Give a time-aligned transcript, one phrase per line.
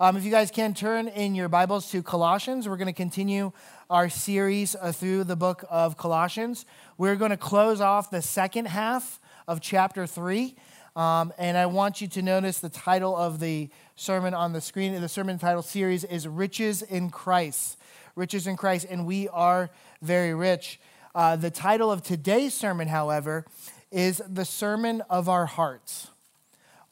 [0.00, 3.50] Um, if you guys can turn in your Bibles to Colossians, we're going to continue
[3.90, 6.66] our series uh, through the book of Colossians.
[6.98, 10.54] We're going to close off the second half of chapter 3.
[10.94, 15.00] Um, and I want you to notice the title of the sermon on the screen.
[15.00, 17.76] The sermon title series is Riches in Christ.
[18.14, 19.68] Riches in Christ, and we are
[20.00, 20.78] very rich.
[21.12, 23.46] Uh, the title of today's sermon, however,
[23.90, 26.06] is The Sermon of Our Hearts.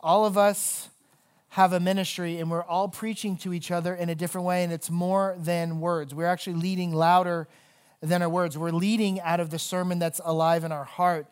[0.00, 0.88] All of us
[1.56, 4.72] have a ministry, and we're all preaching to each other in a different way, and
[4.72, 6.14] it's more than words.
[6.14, 7.48] We're actually leading louder
[8.00, 8.56] than our words.
[8.56, 11.26] We're leading out of the sermon that's alive in our heart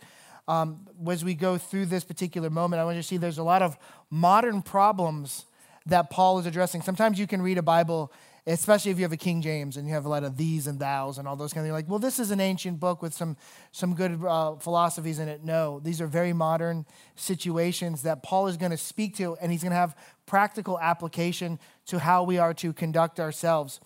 [0.47, 3.43] um, as we go through this particular moment, I want you to see there's a
[3.43, 3.79] lot of
[4.11, 5.47] modern problems
[5.87, 6.83] that Paul is addressing.
[6.83, 8.13] Sometimes you can read a Bible,
[8.47, 10.79] especially if you have a King James and you have a lot of these and
[10.79, 11.83] thous and all those kind of things.
[11.83, 13.37] Like, well, this is an ancient book with some,
[13.73, 15.43] some good uh, philosophies in it.
[15.43, 16.85] No, these are very modern
[17.17, 21.59] situations that Paul is going to speak to, and he's going to have practical application
[21.87, 23.81] to how we are to conduct ourselves.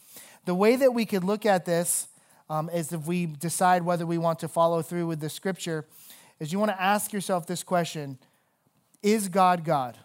[0.45, 2.09] The way that we could look at this
[2.51, 5.86] um, is if we decide whether we want to follow through with the scripture
[6.41, 8.19] is you want to ask yourself this question
[9.03, 9.98] Is God God?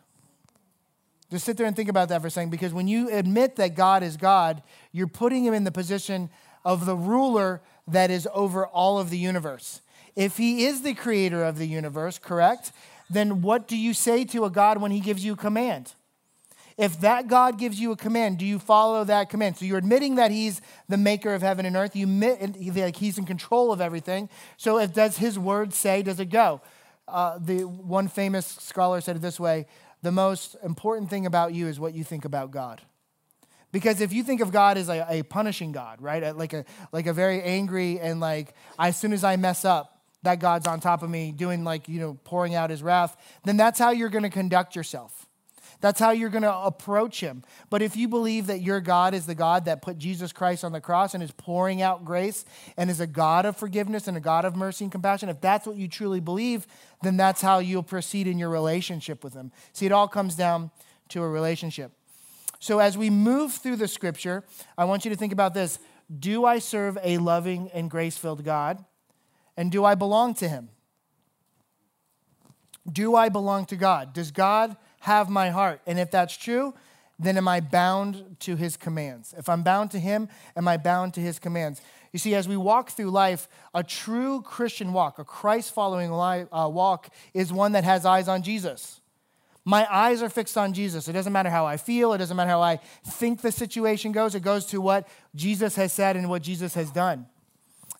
[1.34, 3.74] Just sit there and think about that for a second because when you admit that
[3.74, 6.30] God is God, you're putting him in the position
[6.64, 9.82] of the ruler that is over all of the universe.
[10.16, 12.72] If he is the creator of the universe, correct?
[13.10, 15.96] Then what do you say to a God when he gives you a command?
[16.78, 19.58] If that God gives you a command, do you follow that command?
[19.58, 21.96] So you're admitting that He's the maker of heaven and earth.
[21.96, 24.30] You admit like He's in control of everything.
[24.58, 26.62] So if does His word say, does it go?
[27.08, 29.66] Uh, the one famous scholar said it this way:
[30.04, 32.82] the most important thing about you is what you think about God.
[33.72, 37.08] Because if you think of God as a, a punishing God, right, like a like
[37.08, 41.02] a very angry and like as soon as I mess up, that God's on top
[41.02, 44.24] of me, doing like you know pouring out His wrath, then that's how you're going
[44.24, 45.28] to conduct yourself.
[45.84, 47.44] That's how you're going to approach him.
[47.70, 50.72] But if you believe that your God is the God that put Jesus Christ on
[50.72, 52.46] the cross and is pouring out grace
[52.78, 55.68] and is a God of forgiveness and a God of mercy and compassion, if that's
[55.68, 56.68] what you truly believe,
[57.02, 59.52] then that's how you'll proceed in your relationship with him.
[59.74, 60.72] See, it all comes down
[61.10, 61.92] to a relationship.
[62.62, 64.46] So as we move through the scripture,
[64.78, 65.80] I want you to think about this.
[66.18, 68.86] Do I serve a loving and grace filled God?
[69.58, 70.70] And do I belong to him?
[72.90, 74.14] Do I belong to God?
[74.14, 75.82] Does God have my heart?
[75.86, 76.74] And if that's true,
[77.20, 79.34] then am I bound to his commands?
[79.38, 81.82] If I'm bound to him, am I bound to his commands?
[82.14, 86.70] You see, as we walk through life, a true Christian walk, a Christ following uh,
[86.70, 89.02] walk, is one that has eyes on Jesus.
[89.66, 91.10] My eyes are fixed on Jesus.
[91.10, 94.36] It doesn't matter how I feel, it doesn't matter how I think the situation goes,
[94.36, 97.26] it goes to what Jesus has said and what Jesus has done.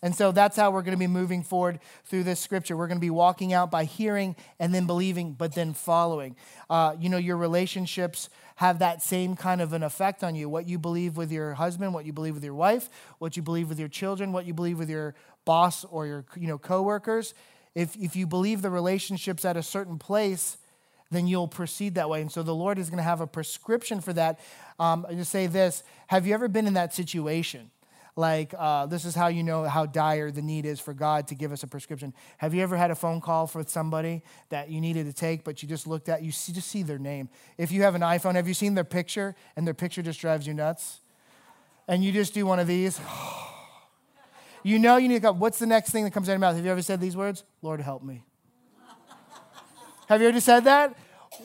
[0.04, 2.76] And so that's how we're going to be moving forward through this scripture.
[2.76, 6.36] We're going to be walking out by hearing and then believing, but then following.
[6.70, 10.50] Uh, you know, your relationships have that same kind of an effect on you.
[10.50, 13.70] What you believe with your husband, what you believe with your wife, what you believe
[13.70, 15.16] with your children, what you believe with your
[15.46, 17.34] boss or your you know coworkers.
[17.74, 20.58] If if you believe the relationships at a certain place,
[21.12, 22.22] then you'll proceed that way.
[22.22, 24.42] And so the Lord is going to have a prescription for that.
[24.80, 27.72] Um, I just say this: Have you ever been in that situation?
[28.16, 31.36] Like uh, this is how you know how dire the need is for God to
[31.36, 32.14] give us a prescription.
[32.38, 35.64] Have you ever had a phone call for somebody that you needed to take, but
[35.64, 37.30] you just looked at, you see, just see their name?
[37.58, 40.46] If you have an iPhone, have you seen their picture and their picture just drives
[40.46, 41.00] you nuts?
[41.88, 43.00] And you just do one of these.
[44.64, 46.48] you know you need to go, what's the next thing that comes out of your
[46.48, 46.56] mouth?
[46.56, 47.44] Have you ever said these words?
[47.64, 48.24] Lord, help me.
[50.08, 50.96] have you ever said that?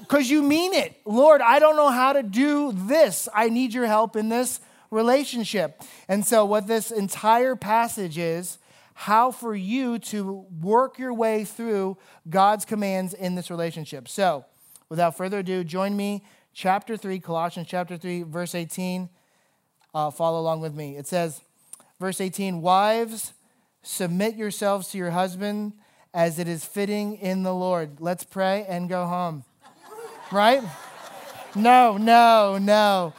[0.00, 1.00] Because you mean it.
[1.06, 3.26] Lord, I don't know how to do this.
[3.34, 4.60] I need your help in this
[4.91, 5.82] relationship.
[6.09, 8.59] And so, what this entire passage is,
[8.94, 11.97] how for you to work your way through
[12.28, 14.09] God's commands in this relationship.
[14.09, 14.44] So,
[14.88, 19.09] without further ado, join me, chapter 3, Colossians chapter 3, verse 18.
[19.94, 20.97] Uh, follow along with me.
[20.97, 21.41] It says,
[22.00, 23.32] verse 18, Wives,
[23.82, 25.75] submit yourselves to your husband
[26.12, 28.00] as it is fitting in the Lord.
[28.00, 29.44] Let's pray and go home.
[30.32, 30.62] right?
[31.55, 33.14] No, no, no.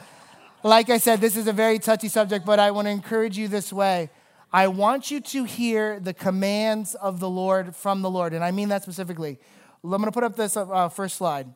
[0.62, 3.48] Like I said, this is a very touchy subject, but I want to encourage you
[3.48, 4.10] this way.
[4.52, 8.34] I want you to hear the commands of the Lord from the Lord.
[8.34, 9.38] And I mean that specifically.
[9.82, 11.46] I'm going to put up this uh, first slide.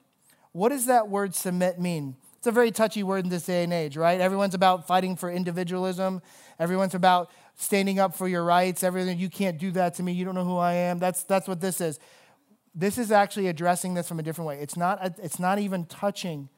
[0.52, 2.16] What does that word submit mean?
[2.38, 4.20] It's a very touchy word in this day and age, right?
[4.20, 6.22] Everyone's about fighting for individualism.
[6.58, 8.82] Everyone's about standing up for your rights.
[8.82, 10.12] Everything, you can't do that to me.
[10.12, 10.98] You don't know who I am.
[10.98, 11.98] That's, that's what this is.
[12.74, 14.60] This is actually addressing this from a different way.
[14.60, 16.48] It's not, it's not even touching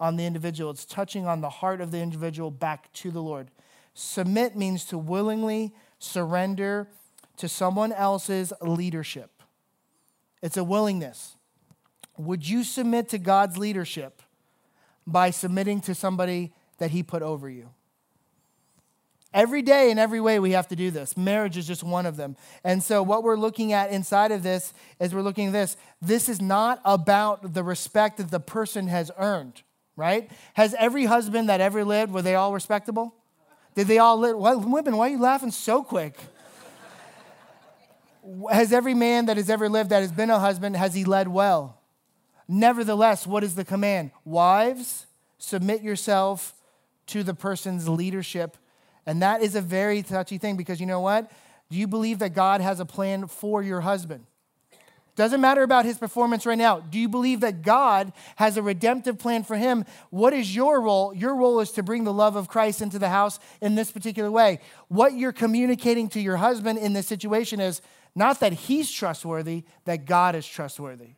[0.00, 3.50] on the individual, it's touching on the heart of the individual back to the Lord.
[3.94, 6.88] Submit means to willingly surrender
[7.36, 9.42] to someone else's leadership.
[10.42, 11.36] It's a willingness.
[12.16, 14.22] Would you submit to God's leadership?
[15.06, 17.70] by submitting to somebody that he put over you.
[19.32, 21.16] Every day, in every way, we have to do this.
[21.16, 22.36] Marriage is just one of them.
[22.62, 25.76] And so, what we're looking at inside of this is we're looking at this.
[26.00, 29.62] This is not about the respect that the person has earned,
[29.96, 30.30] right?
[30.54, 33.14] Has every husband that ever lived, were they all respectable?
[33.74, 34.36] Did they all live?
[34.36, 36.16] Well, women, why are you laughing so quick?
[38.50, 41.28] has every man that has ever lived that has been a husband, has he led
[41.28, 41.80] well?
[42.48, 44.12] Nevertheless, what is the command?
[44.24, 45.06] Wives,
[45.36, 46.54] submit yourself
[47.08, 48.56] to the person's leadership
[49.06, 51.30] and that is a very touchy thing because you know what?
[51.70, 54.26] Do you believe that God has a plan for your husband?
[55.16, 56.80] Doesn't matter about his performance right now.
[56.80, 59.84] Do you believe that God has a redemptive plan for him?
[60.10, 61.14] What is your role?
[61.14, 64.30] Your role is to bring the love of Christ into the house in this particular
[64.30, 64.58] way.
[64.88, 67.80] What you're communicating to your husband in this situation is
[68.16, 71.10] not that he's trustworthy, that God is trustworthy.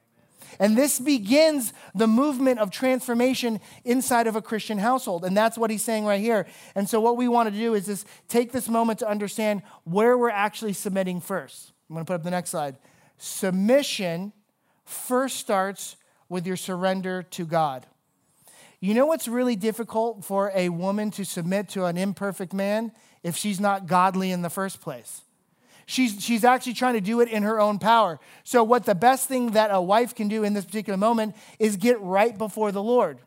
[0.59, 5.25] And this begins the movement of transformation inside of a Christian household.
[5.25, 6.47] And that's what he's saying right here.
[6.75, 10.17] And so, what we want to do is just take this moment to understand where
[10.17, 11.73] we're actually submitting first.
[11.89, 12.77] I'm going to put up the next slide.
[13.19, 14.33] Submission
[14.85, 15.97] first starts
[16.29, 17.87] with your surrender to God.
[18.81, 22.93] You know what's really difficult for a woman to submit to an imperfect man
[23.23, 25.23] if she's not godly in the first place?
[25.87, 28.19] She's, she's actually trying to do it in her own power.
[28.43, 31.77] So, what the best thing that a wife can do in this particular moment is
[31.77, 33.21] get right before the Lord.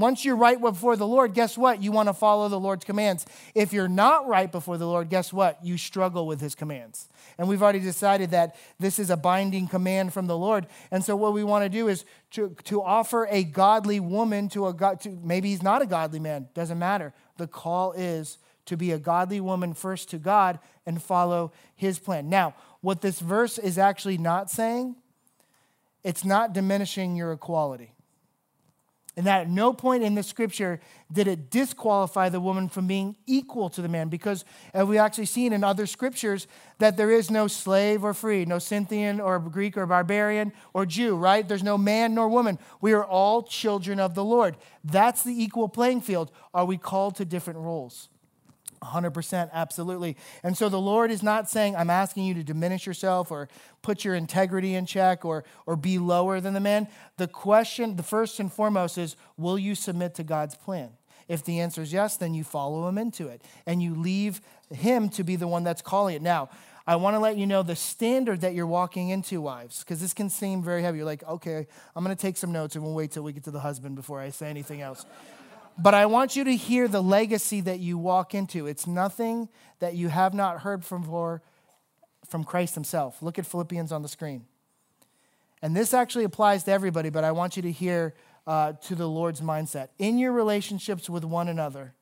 [0.00, 1.82] Once you're right before the Lord, guess what?
[1.82, 3.26] You want to follow the Lord's commands.
[3.54, 5.62] If you're not right before the Lord, guess what?
[5.62, 7.08] You struggle with his commands.
[7.36, 10.66] And we've already decided that this is a binding command from the Lord.
[10.90, 14.68] And so what we want to do is to, to offer a godly woman to
[14.68, 17.12] a God, to, maybe he's not a godly man, doesn't matter.
[17.36, 22.30] The call is to be a godly woman first to God and follow his plan.
[22.30, 24.96] Now, what this verse is actually not saying,
[26.02, 27.92] it's not diminishing your equality.
[29.20, 30.80] And that at no point in the scripture
[31.12, 35.26] did it disqualify the woman from being equal to the man, because as we actually
[35.26, 36.46] seen in other scriptures
[36.78, 41.16] that there is no slave or free, no Scythian or Greek or barbarian or Jew,
[41.16, 41.46] right?
[41.46, 42.58] There's no man nor woman.
[42.80, 44.56] We are all children of the Lord.
[44.82, 46.32] That's the equal playing field.
[46.54, 48.08] Are we called to different roles?
[48.82, 50.16] 100%, absolutely.
[50.42, 53.48] And so the Lord is not saying, I'm asking you to diminish yourself or
[53.82, 56.88] put your integrity in check or, or be lower than the man.
[57.16, 60.90] The question, the first and foremost, is will you submit to God's plan?
[61.28, 64.40] If the answer is yes, then you follow him into it and you leave
[64.72, 66.22] him to be the one that's calling it.
[66.22, 66.48] Now,
[66.86, 70.12] I want to let you know the standard that you're walking into, wives, because this
[70.12, 70.98] can seem very heavy.
[70.98, 73.44] You're like, okay, I'm going to take some notes and we'll wait till we get
[73.44, 75.06] to the husband before I say anything else.
[75.82, 78.66] But I want you to hear the legacy that you walk into.
[78.66, 79.48] It's nothing
[79.78, 81.42] that you have not heard from before
[82.28, 83.22] from Christ himself.
[83.22, 84.44] Look at Philippians on the screen.
[85.62, 88.14] And this actually applies to everybody, but I want you to hear
[88.46, 89.88] uh, to the Lord's mindset.
[89.98, 91.94] In your relationships with one another,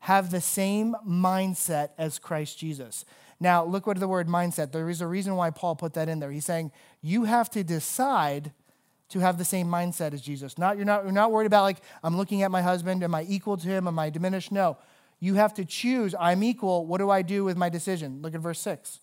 [0.00, 3.04] have the same mindset as Christ Jesus.
[3.38, 6.18] Now, look what the word mindset, there is a reason why Paul put that in
[6.18, 6.30] there.
[6.30, 8.52] He's saying you have to decide
[9.12, 10.58] to have the same mindset as Jesus.
[10.58, 13.24] Not you're not you're not worried about like I'm looking at my husband, am I
[13.28, 13.86] equal to him?
[13.86, 14.50] Am I diminished?
[14.50, 14.78] No.
[15.20, 16.84] You have to choose, I'm equal.
[16.86, 18.20] What do I do with my decision?
[18.22, 18.98] Look at verse 6.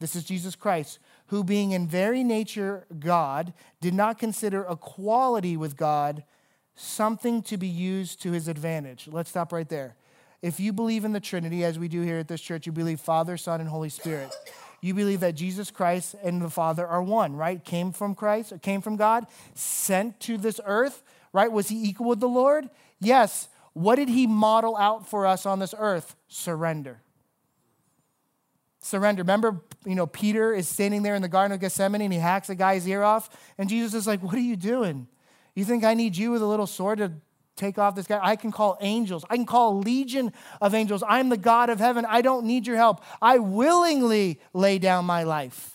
[0.00, 0.98] This is Jesus Christ,
[1.28, 6.22] who being in very nature God, did not consider equality with God
[6.76, 9.08] something to be used to his advantage.
[9.10, 9.96] Let's stop right there.
[10.42, 13.00] If you believe in the Trinity, as we do here at this church, you believe
[13.00, 14.32] Father, Son, and Holy Spirit
[14.80, 17.64] you believe that Jesus Christ and the Father are one, right?
[17.64, 21.50] Came from Christ, or came from God, sent to this earth, right?
[21.50, 22.68] Was he equal with the Lord?
[23.00, 23.48] Yes.
[23.72, 26.16] What did he model out for us on this earth?
[26.28, 27.00] Surrender.
[28.80, 29.22] Surrender.
[29.22, 32.48] Remember, you know, Peter is standing there in the Garden of Gethsemane and he hacks
[32.48, 35.08] a guy's ear off, and Jesus is like, What are you doing?
[35.54, 37.12] You think I need you with a little sword to
[37.58, 38.20] take off this guy.
[38.22, 39.24] I can call angels.
[39.28, 41.02] I can call a legion of angels.
[41.06, 42.06] I'm the God of heaven.
[42.08, 43.02] I don't need your help.
[43.20, 45.74] I willingly lay down my life.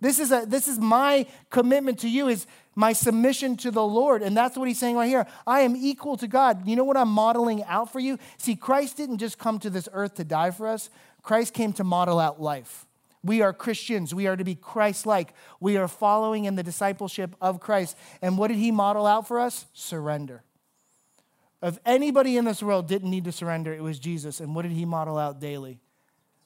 [0.00, 4.22] This is, a, this is my commitment to you is my submission to the Lord.
[4.22, 5.26] And that's what he's saying right here.
[5.46, 6.66] I am equal to God.
[6.66, 8.18] You know what I'm modeling out for you?
[8.36, 10.90] See, Christ didn't just come to this earth to die for us.
[11.22, 12.86] Christ came to model out life.
[13.22, 14.14] We are Christians.
[14.14, 15.32] We are to be Christ like.
[15.58, 17.96] We are following in the discipleship of Christ.
[18.20, 19.64] And what did he model out for us?
[19.72, 20.42] Surrender.
[21.62, 24.40] If anybody in this world didn't need to surrender, it was Jesus.
[24.40, 25.80] And what did he model out daily?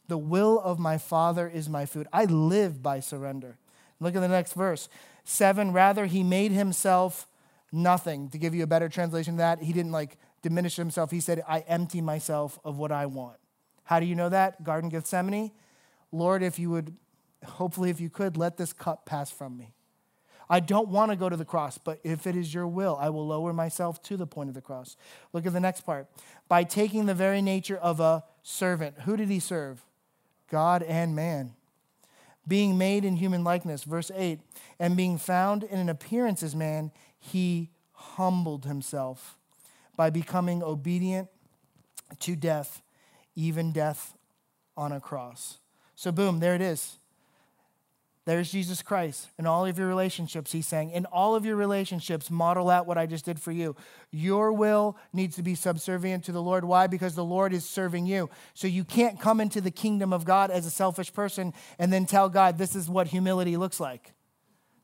[0.06, 2.06] The will of my Father is my food.
[2.12, 3.58] I live by surrender.
[4.00, 4.88] Look at the next verse.
[5.24, 7.26] Seven, rather, he made himself
[7.72, 8.30] nothing.
[8.30, 11.10] To give you a better translation of that, he didn't like diminish himself.
[11.10, 13.36] He said, I empty myself of what I want.
[13.84, 14.62] How do you know that?
[14.64, 15.50] Garden Gethsemane.
[16.12, 16.96] Lord, if you would,
[17.44, 19.74] hopefully, if you could, let this cup pass from me.
[20.50, 23.10] I don't want to go to the cross, but if it is your will, I
[23.10, 24.96] will lower myself to the point of the cross.
[25.32, 26.06] Look at the next part.
[26.48, 29.00] By taking the very nature of a servant.
[29.00, 29.84] Who did he serve?
[30.50, 31.54] God and man.
[32.46, 34.40] Being made in human likeness, verse 8,
[34.78, 39.36] and being found in an appearance as man, he humbled himself
[39.96, 41.28] by becoming obedient
[42.20, 42.80] to death,
[43.34, 44.14] even death
[44.76, 45.58] on a cross.
[45.94, 46.97] So, boom, there it is.
[48.28, 49.28] There's Jesus Christ.
[49.38, 52.98] In all of your relationships, he's saying, in all of your relationships, model out what
[52.98, 53.74] I just did for you.
[54.10, 56.66] Your will needs to be subservient to the Lord.
[56.66, 56.88] Why?
[56.88, 58.28] Because the Lord is serving you.
[58.52, 62.04] So you can't come into the kingdom of God as a selfish person and then
[62.04, 64.12] tell God, this is what humility looks like.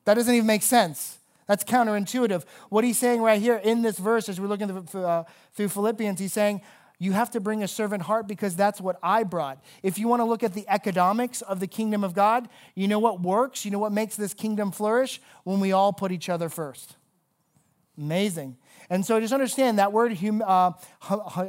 [0.07, 1.19] That doesn't even make sense.
[1.47, 2.45] That's counterintuitive.
[2.71, 6.33] What he's saying right here in this verse, as we're looking uh, through Philippians, he's
[6.33, 6.63] saying,
[7.05, 9.63] you have to bring a servant heart because that's what I brought.
[9.83, 12.99] If you want to look at the economics of the kingdom of God, you know
[12.99, 13.65] what works?
[13.65, 15.21] You know what makes this kingdom flourish?
[15.45, 16.97] When we all put each other first.
[17.99, 18.57] Amazing.
[18.91, 20.73] And so just understand that word hum, uh,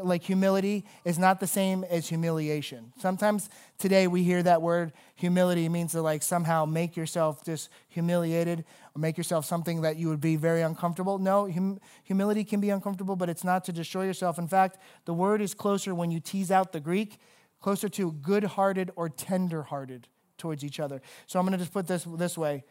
[0.03, 2.93] like humility is not the same as humiliation.
[2.99, 8.63] Sometimes today we hear that word humility means to like somehow make yourself just humiliated
[8.95, 11.19] or make yourself something that you would be very uncomfortable.
[11.19, 14.37] No, hum, humility can be uncomfortable, but it's not to destroy yourself.
[14.39, 17.17] In fact, the word is closer when you tease out the Greek,
[17.59, 21.01] closer to good hearted or tender hearted towards each other.
[21.27, 22.63] So I'm going to just put this this way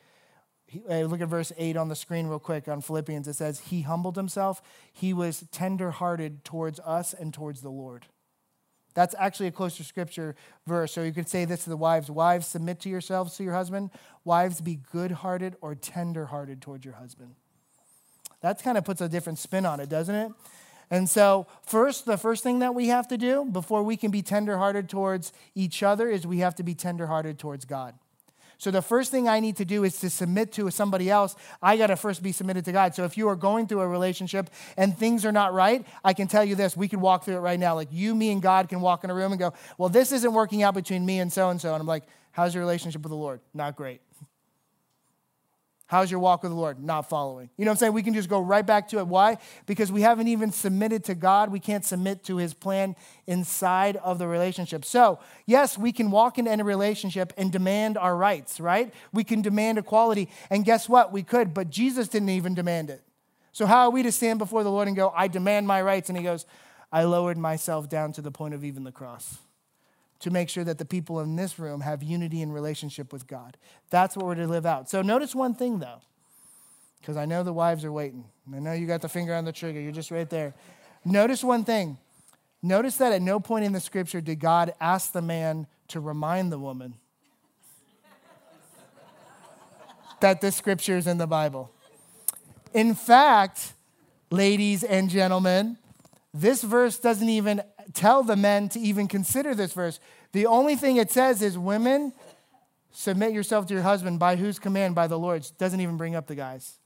[0.91, 3.29] Uh, look at verse 8 on the screen, real quick, on Philippians.
[3.29, 4.63] It says, He humbled himself.
[4.93, 8.07] He was tenderhearted towards us and towards the Lord.
[8.95, 10.93] That's actually a closer scripture verse.
[10.93, 13.91] So you could say this to the wives Wives, submit to yourselves to your husband.
[14.25, 17.35] Wives, be good hearted or tender hearted towards your husband.
[18.41, 20.33] That kind of puts a different spin on it, doesn't it?
[20.91, 24.23] And so, first, the first thing that we have to do before we can be
[24.23, 27.95] tenderhearted towards each other is we have to be tenderhearted towards God.
[28.59, 31.37] So the first thing I need to do is to submit to somebody else.
[31.63, 32.95] I got to first be submitted to God.
[32.95, 36.29] So if you are going through a relationship and things are not right, I can
[36.29, 36.77] tell you this.
[36.77, 37.75] We could walk through it right now.
[37.75, 40.33] Like you, me, and God can walk in a room and go, well, this isn't
[40.33, 41.75] working out between me and so and so.
[41.75, 43.41] And I'm like, how's your relationship with the Lord?
[43.53, 44.01] Not great.
[45.95, 46.83] How's your walk with the Lord?
[46.83, 47.49] Not following.
[47.57, 47.93] You know what I'm saying?
[47.93, 49.07] We can just go right back to it.
[49.07, 49.39] Why?
[49.65, 51.53] Because we haven't even submitted to God.
[51.53, 52.97] We can't submit to his plan
[53.29, 54.85] inside of the relationship.
[54.85, 58.93] So, yes, we can walk into any relationship and demand our rights, right?
[59.13, 60.31] We can demand equality.
[60.51, 61.13] And guess what?
[61.13, 63.01] We could, but Jesus didn't even demand it.
[63.53, 66.09] So, how are we to stand before the Lord and go, I demand my rights?
[66.09, 66.45] And he goes,
[66.91, 69.39] I lowered myself down to the point of even the cross
[70.21, 73.57] to make sure that the people in this room have unity and relationship with God.
[73.91, 74.89] That's what we're to live out.
[74.89, 76.01] So notice one thing though,
[77.01, 78.25] because I know the wives are waiting.
[78.55, 80.55] I know you got the finger on the trigger, you're just right there.
[81.05, 81.99] Notice one thing.
[82.63, 86.51] Notice that at no point in the scripture did God ask the man to remind
[86.51, 86.95] the woman
[90.21, 91.71] that this scripture is in the Bible.
[92.73, 93.75] In fact,
[94.31, 95.77] ladies and gentlemen,
[96.33, 97.63] this verse doesn't even
[97.93, 100.01] tell the men to even consider this verse.
[100.33, 102.13] The only thing it says is, Women,
[102.91, 104.95] submit yourself to your husband by whose command?
[104.95, 105.51] By the Lord's.
[105.51, 106.79] Doesn't even bring up the guys.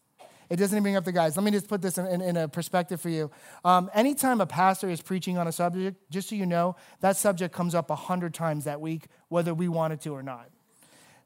[0.50, 1.36] It doesn't even bring up the guys.
[1.36, 3.30] Let me just put this in, in, in a perspective for you.
[3.64, 7.54] Um, anytime a pastor is preaching on a subject, just so you know, that subject
[7.54, 10.48] comes up a hundred times that week, whether we wanted to or not.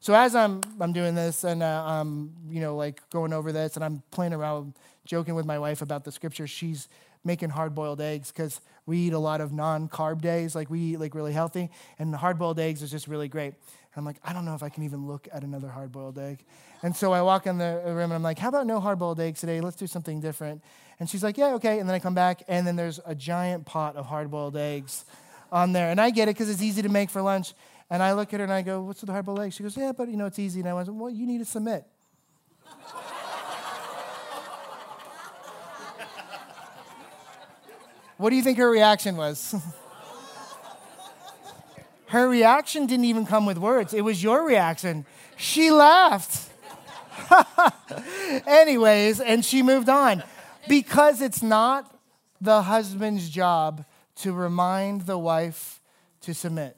[0.03, 3.77] So as I'm, I'm doing this and uh, I'm, you know, like going over this
[3.77, 4.73] and I'm playing around,
[5.05, 6.89] joking with my wife about the scripture, she's
[7.23, 11.15] making hard-boiled eggs because we eat a lot of non-carb days, like we eat like
[11.15, 11.69] really healthy,
[11.99, 13.53] and hard-boiled eggs is just really great.
[13.53, 16.43] And I'm like, I don't know if I can even look at another hard-boiled egg.
[16.81, 19.39] And so I walk in the room and I'm like, how about no hard-boiled eggs
[19.39, 19.61] today?
[19.61, 20.61] Let's do something different.
[20.99, 21.79] And she's like, yeah, okay.
[21.79, 25.05] And then I come back and then there's a giant pot of hard-boiled eggs
[25.49, 25.89] on there.
[25.89, 27.53] And I get it because it's easy to make for lunch.
[27.93, 29.53] And I look at her and I go, what's with the hard-boiled eggs?
[29.53, 30.61] She goes, yeah, but you know, it's easy.
[30.61, 31.85] And I went, well, you need to submit.
[38.17, 39.53] What do you think her reaction was?
[42.07, 45.05] her reaction didn't even come with words, it was your reaction.
[45.35, 46.49] She laughed.
[48.47, 50.23] Anyways, and she moved on
[50.69, 51.93] because it's not
[52.39, 53.83] the husband's job
[54.17, 55.81] to remind the wife
[56.21, 56.77] to submit.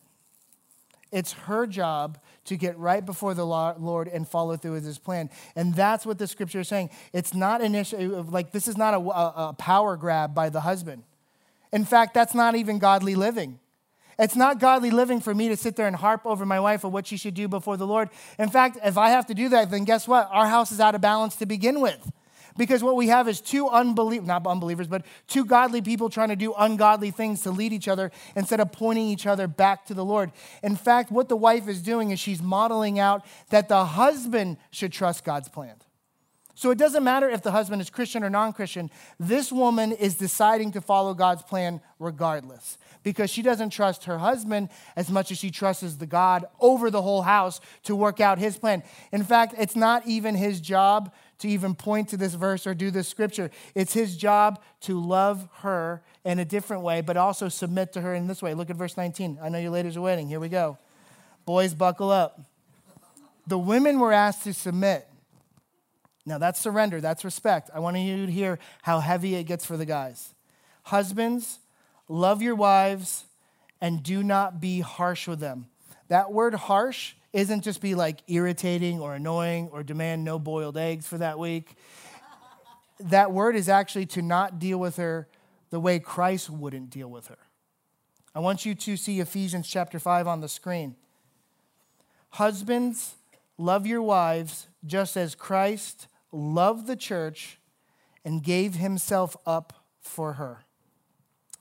[1.15, 5.29] It's her job to get right before the Lord and follow through with his plan.
[5.55, 6.89] And that's what the scripture is saying.
[7.13, 11.03] It's not an issue, like, this is not a, a, power grab by the husband.
[11.71, 13.59] In fact, that's not even godly living.
[14.19, 16.89] It's not godly living for me to sit there and harp over my wife or
[16.89, 18.09] what she should do before the Lord.
[18.37, 20.27] In fact, if I have to do that, then guess what?
[20.33, 22.11] Our house is out of balance to begin with.
[22.57, 26.35] Because what we have is two unbelievers, not unbelievers, but two godly people trying to
[26.35, 30.05] do ungodly things to lead each other instead of pointing each other back to the
[30.05, 30.31] Lord.
[30.63, 34.93] In fact, what the wife is doing is she's modeling out that the husband should
[34.93, 35.75] trust God's plan.
[36.57, 40.15] So it doesn't matter if the husband is Christian or non Christian, this woman is
[40.15, 45.37] deciding to follow God's plan regardless because she doesn't trust her husband as much as
[45.37, 48.83] she trusts the God over the whole house to work out his plan.
[49.11, 52.91] In fact, it's not even his job to even point to this verse or do
[52.91, 53.51] this scripture.
[53.73, 58.13] It's his job to love her in a different way, but also submit to her
[58.15, 58.53] in this way.
[58.53, 59.39] Look at verse 19.
[59.41, 60.27] I know you ladies are waiting.
[60.27, 60.77] Here we go.
[61.45, 62.41] Boys, buckle up.
[63.47, 65.07] The women were asked to submit.
[66.25, 67.69] Now, that's surrender, that's respect.
[67.73, 70.33] I want you to hear how heavy it gets for the guys.
[70.83, 71.59] Husbands,
[72.07, 73.25] love your wives
[73.79, 75.67] and do not be harsh with them.
[76.07, 81.05] That word harsh isn't just be like irritating or annoying or demand no boiled eggs
[81.05, 81.75] for that week.
[82.99, 85.27] that word is actually to not deal with her
[85.69, 87.37] the way Christ wouldn't deal with her.
[88.33, 90.95] I want you to see Ephesians chapter 5 on the screen.
[92.29, 93.15] Husbands,
[93.57, 97.59] love your wives just as Christ loved the church
[98.23, 100.63] and gave himself up for her.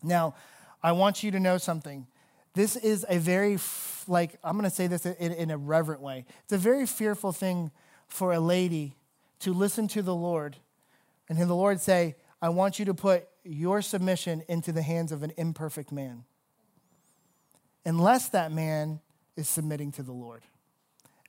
[0.05, 0.37] Now,
[0.85, 2.07] I want you to know something.
[2.55, 3.59] This is a very,
[4.07, 6.25] like, I'm going to say this in, in, a reverent way.
[6.45, 7.73] It's a very fearful thing
[8.07, 8.97] for a lady
[9.41, 10.57] to listen to the Lord
[11.29, 15.11] and hear the Lord say, I want you to put your submission into the hands
[15.11, 16.25] of an imperfect man.
[17.85, 19.01] Unless that man
[19.37, 20.43] is submitting to the Lord.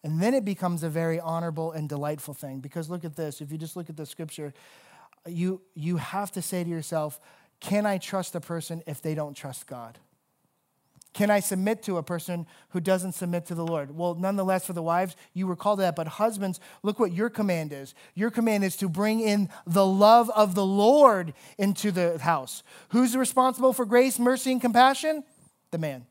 [0.04, 2.60] And then it becomes a very honorable and delightful thing.
[2.60, 3.42] Because look at this.
[3.42, 4.54] If you just look at the scripture,
[5.26, 7.20] you, you have to say to yourself,
[7.60, 9.98] can I trust a person if they don't trust God?
[11.16, 13.96] Can I submit to a person who doesn't submit to the Lord?
[13.96, 15.96] Well, nonetheless, for the wives, you were called to that.
[15.96, 17.96] But husbands, look what your command is.
[18.16, 22.64] Your command is to bring in the love of the Lord into the house.
[22.90, 25.24] Who's responsible for grace, mercy, and compassion?
[25.72, 26.06] The man.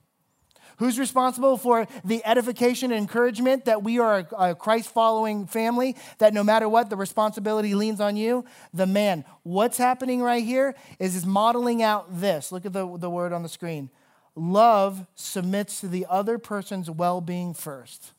[0.79, 6.33] Who's responsible for the edification and encouragement that we are a Christ following family, that
[6.33, 8.47] no matter what, the responsibility leans on you?
[8.73, 9.27] The man.
[9.43, 12.51] What's happening right here is is modeling out this.
[12.51, 13.91] Look at the, the word on the screen.
[14.37, 18.13] Love submits to the other person's well being first.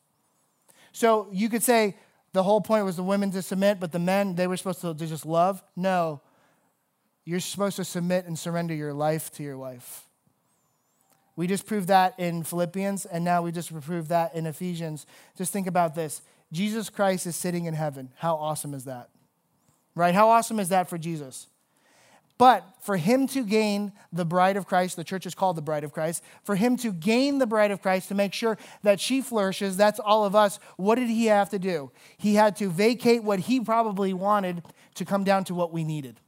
[0.92, 1.96] So you could say
[2.32, 4.94] the whole point was the women to submit, but the men, they were supposed to
[4.94, 5.62] just love.
[5.74, 6.20] No.
[7.24, 10.06] You're supposed to submit and surrender your life to your wife.
[11.34, 15.06] We just proved that in Philippians, and now we just proved that in Ephesians.
[15.36, 18.10] Just think about this Jesus Christ is sitting in heaven.
[18.16, 19.10] How awesome is that?
[19.94, 20.14] Right?
[20.14, 21.48] How awesome is that for Jesus?
[22.38, 25.84] But for him to gain the bride of Christ, the church is called the bride
[25.84, 29.22] of Christ, for him to gain the bride of Christ, to make sure that she
[29.22, 31.90] flourishes, that's all of us, what did he have to do?
[32.18, 34.62] He had to vacate what he probably wanted
[34.96, 36.20] to come down to what we needed.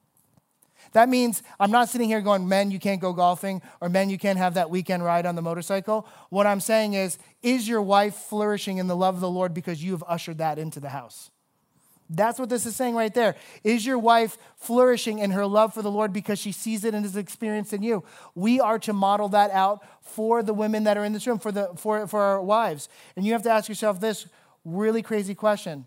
[0.93, 4.17] That means I'm not sitting here going, men, you can't go golfing, or men, you
[4.17, 6.09] can't have that weekend ride on the motorcycle.
[6.31, 9.85] What I'm saying is, is your wife flourishing in the love of the Lord because
[9.85, 11.31] you have ushered that into the house?
[12.11, 13.37] That's what this is saying right there.
[13.65, 17.05] Is your wife flourishing in her love for the Lord because she sees it and
[17.05, 18.03] is experienced in you?
[18.35, 21.53] We are to model that out for the women that are in this room, for,
[21.53, 22.89] the, for, for our wives.
[23.15, 24.27] And you have to ask yourself this
[24.65, 25.87] really crazy question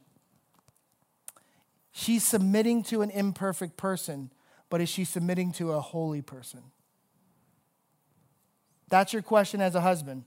[1.93, 4.31] She's submitting to an imperfect person
[4.71, 6.61] but is she submitting to a holy person?
[8.87, 10.23] That's your question as a husband.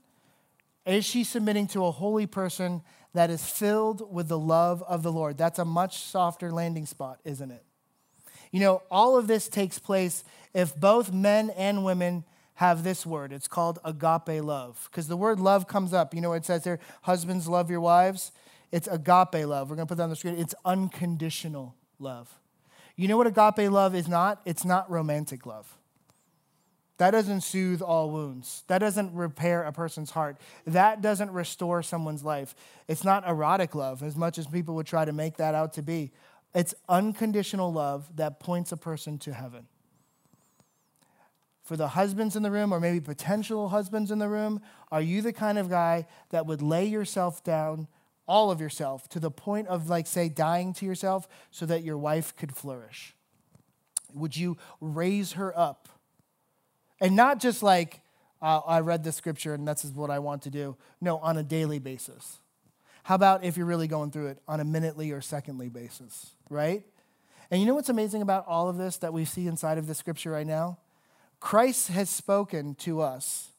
[0.85, 2.83] Is she submitting to a holy person
[3.15, 5.37] that is filled with the love of the Lord?
[5.37, 7.63] That's a much softer landing spot, isn't it?
[8.51, 10.23] You know, all of this takes place
[10.53, 12.23] if both men and women
[12.55, 13.33] have this word.
[13.33, 14.87] It's called agape love.
[14.89, 16.13] Because the word love comes up.
[16.13, 16.79] You know what it says there?
[17.01, 18.31] Husbands, love your wives.
[18.71, 19.69] It's agape love.
[19.69, 20.37] We're going to put that on the screen.
[20.37, 22.33] It's unconditional love.
[22.95, 24.41] You know what agape love is not?
[24.45, 25.77] It's not romantic love.
[26.97, 28.63] That doesn't soothe all wounds.
[28.67, 30.37] That doesn't repair a person's heart.
[30.65, 32.55] That doesn't restore someone's life.
[32.87, 35.81] It's not erotic love, as much as people would try to make that out to
[35.81, 36.11] be.
[36.53, 39.67] It's unconditional love that points a person to heaven.
[41.63, 45.21] For the husbands in the room, or maybe potential husbands in the room, are you
[45.21, 47.87] the kind of guy that would lay yourself down
[48.27, 51.97] all of yourself to the point of, like, say, dying to yourself so that your
[51.97, 53.15] wife could flourish?
[54.13, 55.89] Would you raise her up?
[57.01, 58.01] And not just like,
[58.41, 60.77] uh, I read this scripture and this is what I want to do.
[61.01, 62.39] No, on a daily basis.
[63.03, 66.83] How about if you're really going through it on a minutely or secondly basis, right?
[67.51, 69.93] And you know what's amazing about all of this that we see inside of the
[69.93, 70.79] scripture right now?
[71.39, 73.51] Christ has spoken to us,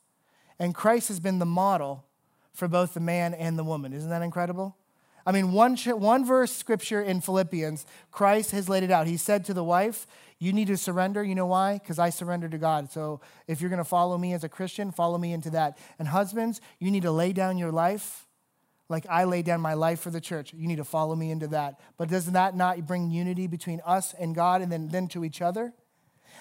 [0.59, 2.05] and Christ has been the model
[2.53, 3.93] for both the man and the woman.
[3.93, 4.77] Isn't that incredible?
[5.25, 9.07] I mean, one, one verse scripture in Philippians, Christ has laid it out.
[9.07, 10.07] He said to the wife,
[10.39, 11.25] You need to surrender.
[11.25, 11.79] You know why?
[11.79, 12.93] Because I surrender to God.
[12.93, 15.79] So if you're going to follow me as a Christian, follow me into that.
[15.99, 18.27] And husbands, you need to lay down your life
[18.89, 20.53] like I lay down my life for the church.
[20.53, 21.81] You need to follow me into that.
[21.97, 25.43] But doesn't that not bring unity between us and God and then, then to each
[25.43, 25.73] other?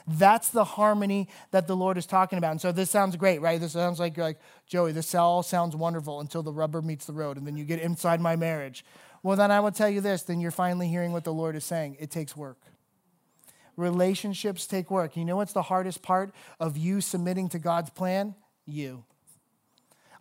[0.06, 2.52] That's the harmony that the Lord is talking about.
[2.52, 3.60] And so this sounds great, right?
[3.60, 7.14] This sounds like you're like, Joey, this all sounds wonderful until the rubber meets the
[7.14, 8.86] road and then you get inside my marriage.
[9.24, 11.64] Well, then I will tell you this, then you're finally hearing what the Lord is
[11.64, 11.98] saying.
[12.00, 12.58] It takes work.
[13.78, 15.18] Relationships take work.
[15.18, 18.36] You know what's the hardest part of you submitting to God's plan?
[18.66, 19.04] You.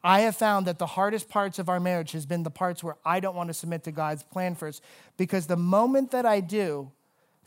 [0.03, 2.97] I have found that the hardest parts of our marriage has been the parts where
[3.07, 4.83] I don't want to submit to God's plan first
[5.17, 6.91] because the moment that I do,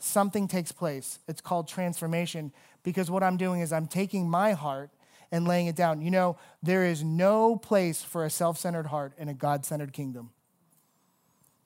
[0.00, 1.20] something takes place.
[1.28, 4.90] It's called transformation because what I'm doing is I'm taking my heart
[5.30, 6.00] and laying it down.
[6.00, 9.92] You know, there is no place for a self centered heart in a God centered
[9.92, 10.30] kingdom.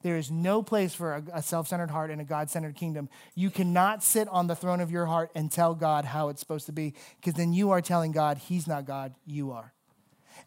[0.03, 3.09] There is no place for a, self centered heart in a God centered kingdom.
[3.35, 6.67] You cannot sit on the throne of your heart and tell God how it's supposed
[6.67, 9.73] to be because then you are telling God, He's not God, you are.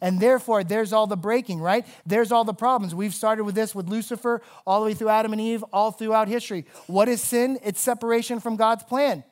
[0.00, 1.86] And therefore, there's all the breaking, right?
[2.04, 2.94] There's all the problems.
[2.94, 6.28] We've started with this with Lucifer, all the way through Adam and Eve, all throughout
[6.28, 6.66] history.
[6.86, 7.58] What is sin?
[7.64, 9.24] It's separation from God's plan.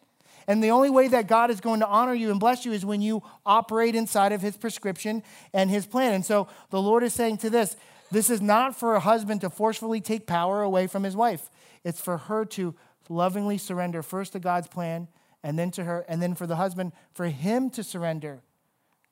[0.46, 2.84] And the only way that God is going to honor you and bless you is
[2.84, 6.12] when you operate inside of his prescription and his plan.
[6.12, 7.76] And so the Lord is saying to this
[8.14, 11.50] this is not for a husband to forcefully take power away from his wife,
[11.82, 12.74] it's for her to
[13.08, 15.08] lovingly surrender first to God's plan
[15.42, 18.40] and then to her, and then for the husband, for him to surrender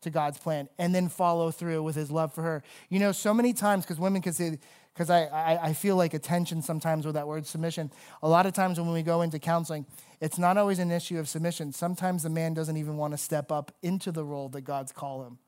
[0.00, 2.62] to God's plan and then follow through with his love for her.
[2.88, 4.58] You know, so many times, because women can say,
[4.94, 7.90] because I, I, I, feel like attention sometimes with that word submission.
[8.22, 9.86] A lot of times when we go into counseling,
[10.20, 11.72] it's not always an issue of submission.
[11.72, 15.26] Sometimes the man doesn't even want to step up into the role that God's called
[15.26, 15.38] him.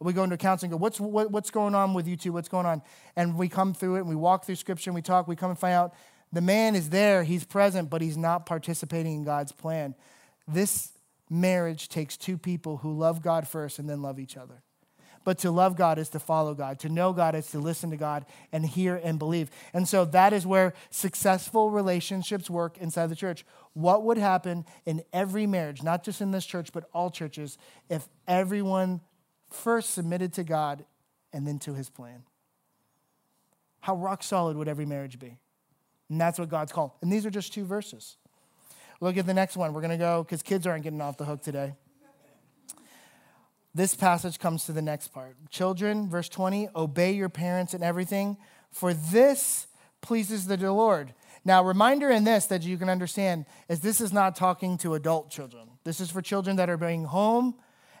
[0.00, 2.32] We go into counseling, go, what's, what, what's going on with you two?
[2.32, 2.82] What's going on?
[3.16, 5.50] And we come through it and we walk through scripture and we talk, we come
[5.50, 5.94] and find out
[6.32, 9.94] the man is there, he's present, but he's not participating in God's plan.
[10.46, 10.92] This
[11.30, 14.62] marriage takes two people who love God first and then love each other.
[15.26, 16.78] But to love God is to follow God.
[16.80, 19.50] To know God is to listen to God and hear and believe.
[19.74, 23.44] And so that is where successful relationships work inside the church.
[23.72, 27.58] What would happen in every marriage, not just in this church, but all churches,
[27.90, 29.00] if everyone
[29.50, 30.84] first submitted to God
[31.32, 32.22] and then to his plan?
[33.80, 35.38] How rock solid would every marriage be?
[36.08, 36.92] And that's what God's called.
[37.02, 38.16] And these are just two verses.
[39.00, 39.72] Look at the next one.
[39.72, 41.74] We're going to go, because kids aren't getting off the hook today.
[43.74, 45.36] This passage comes to the next part.
[45.50, 48.38] Children, verse 20, obey your parents in everything,
[48.70, 49.66] for this
[50.00, 51.12] pleases the Lord.
[51.44, 55.30] Now, reminder in this that you can understand is this is not talking to adult
[55.30, 55.68] children.
[55.84, 57.54] This is for children that are being home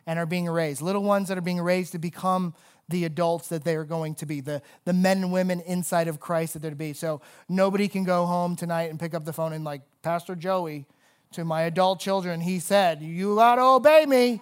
[0.06, 2.54] and are being raised, little ones that are being raised to become
[2.88, 6.20] the adults that they are going to be, the, the men and women inside of
[6.20, 6.92] Christ that they're to be.
[6.92, 10.86] So nobody can go home tonight and pick up the phone and, like, Pastor Joey,
[11.32, 14.40] to my adult children, he said, You got to obey me.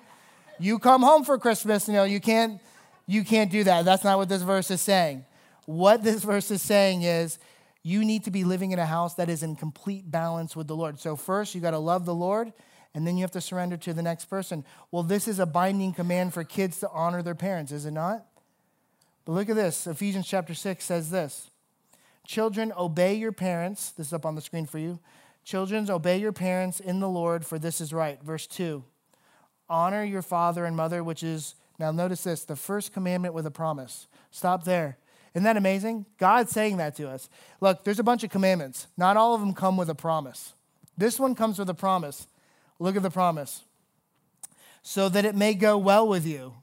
[0.61, 1.89] You come home for Christmas.
[1.89, 2.61] You know, you can't,
[3.07, 3.85] you can't do that.
[3.85, 5.25] That's not what this verse is saying.
[5.65, 7.39] What this verse is saying is,
[7.83, 10.77] you need to be living in a house that is in complete balance with the
[10.77, 11.01] Lord.
[11.01, 12.53] So, first, you got to love the Lord,
[12.95, 14.65] and then you have to surrender to the next person.
[14.91, 18.25] Well, this is a binding command for kids to honor their parents, is it not?
[19.25, 19.87] But look at this.
[19.87, 21.51] Ephesians chapter 6 says this
[22.27, 23.91] Children, obey your parents.
[23.91, 25.01] This is up on the screen for you.
[25.45, 28.23] Children, obey your parents in the Lord, for this is right.
[28.23, 28.85] Verse 2
[29.69, 33.51] Honor your father and mother, which is, now notice this, the first commandment with a
[33.51, 34.07] promise.
[34.31, 34.99] Stop there.
[35.35, 36.07] Isn't that amazing?
[36.19, 37.29] God's saying that to us.
[37.61, 38.87] Look, there's a bunch of commandments.
[38.97, 40.53] Not all of them come with a promise.
[40.97, 42.29] This one comes with a promise.
[42.79, 43.63] Look at the promise.
[44.83, 46.55] So that it may go well with you.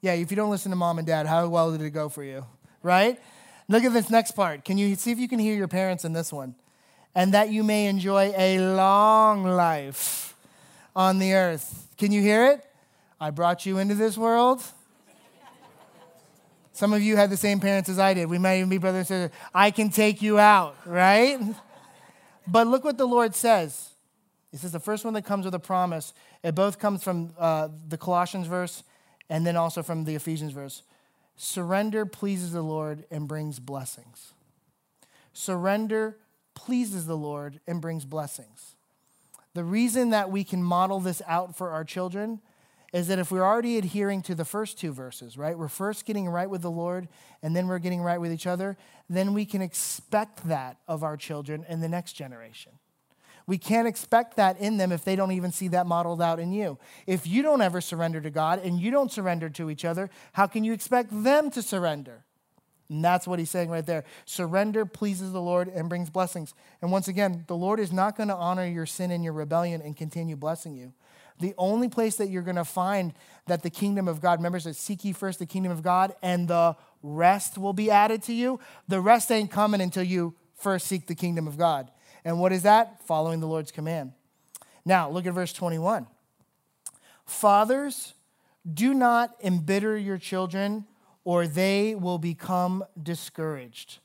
[0.00, 2.22] Yeah, if you don't listen to mom and dad, how well did it go for
[2.22, 2.44] you?
[2.82, 3.20] Right?
[3.68, 4.64] Look at this next part.
[4.64, 6.54] Can you see if you can hear your parents in this one?
[7.14, 10.36] And that you may enjoy a long life
[10.94, 11.88] on the earth.
[11.96, 12.64] Can you hear it?
[13.20, 14.62] I brought you into this world.
[16.72, 18.28] Some of you had the same parents as I did.
[18.28, 19.40] We might even be brothers and sisters.
[19.54, 21.38] I can take you out, right?
[22.48, 23.93] But look what the Lord says.
[24.54, 26.14] He says the first one that comes with a promise.
[26.44, 28.84] It both comes from uh, the Colossians verse
[29.28, 30.84] and then also from the Ephesians verse.
[31.34, 34.32] Surrender pleases the Lord and brings blessings.
[35.32, 36.18] Surrender
[36.54, 38.76] pleases the Lord and brings blessings.
[39.54, 42.40] The reason that we can model this out for our children
[42.92, 45.58] is that if we're already adhering to the first two verses, right?
[45.58, 47.08] We're first getting right with the Lord
[47.42, 48.76] and then we're getting right with each other,
[49.10, 52.70] then we can expect that of our children in the next generation.
[53.46, 56.52] We can't expect that in them if they don't even see that modeled out in
[56.52, 56.78] you.
[57.06, 60.46] If you don't ever surrender to God and you don't surrender to each other, how
[60.46, 62.24] can you expect them to surrender?
[62.88, 64.04] And that's what he's saying right there.
[64.24, 66.54] Surrender pleases the Lord and brings blessings.
[66.82, 69.82] And once again, the Lord is not going to honor your sin and your rebellion
[69.82, 70.92] and continue blessing you.
[71.40, 73.12] The only place that you're going to find
[73.46, 76.46] that the kingdom of God, remember, says, seek ye first the kingdom of God, and
[76.46, 78.60] the rest will be added to you.
[78.86, 81.90] The rest ain't coming until you first seek the kingdom of God.
[82.24, 83.02] And what is that?
[83.06, 84.12] Following the Lord's command.
[84.84, 86.06] Now, look at verse 21.
[87.26, 88.14] Fathers,
[88.72, 90.86] do not embitter your children,
[91.24, 93.98] or they will become discouraged.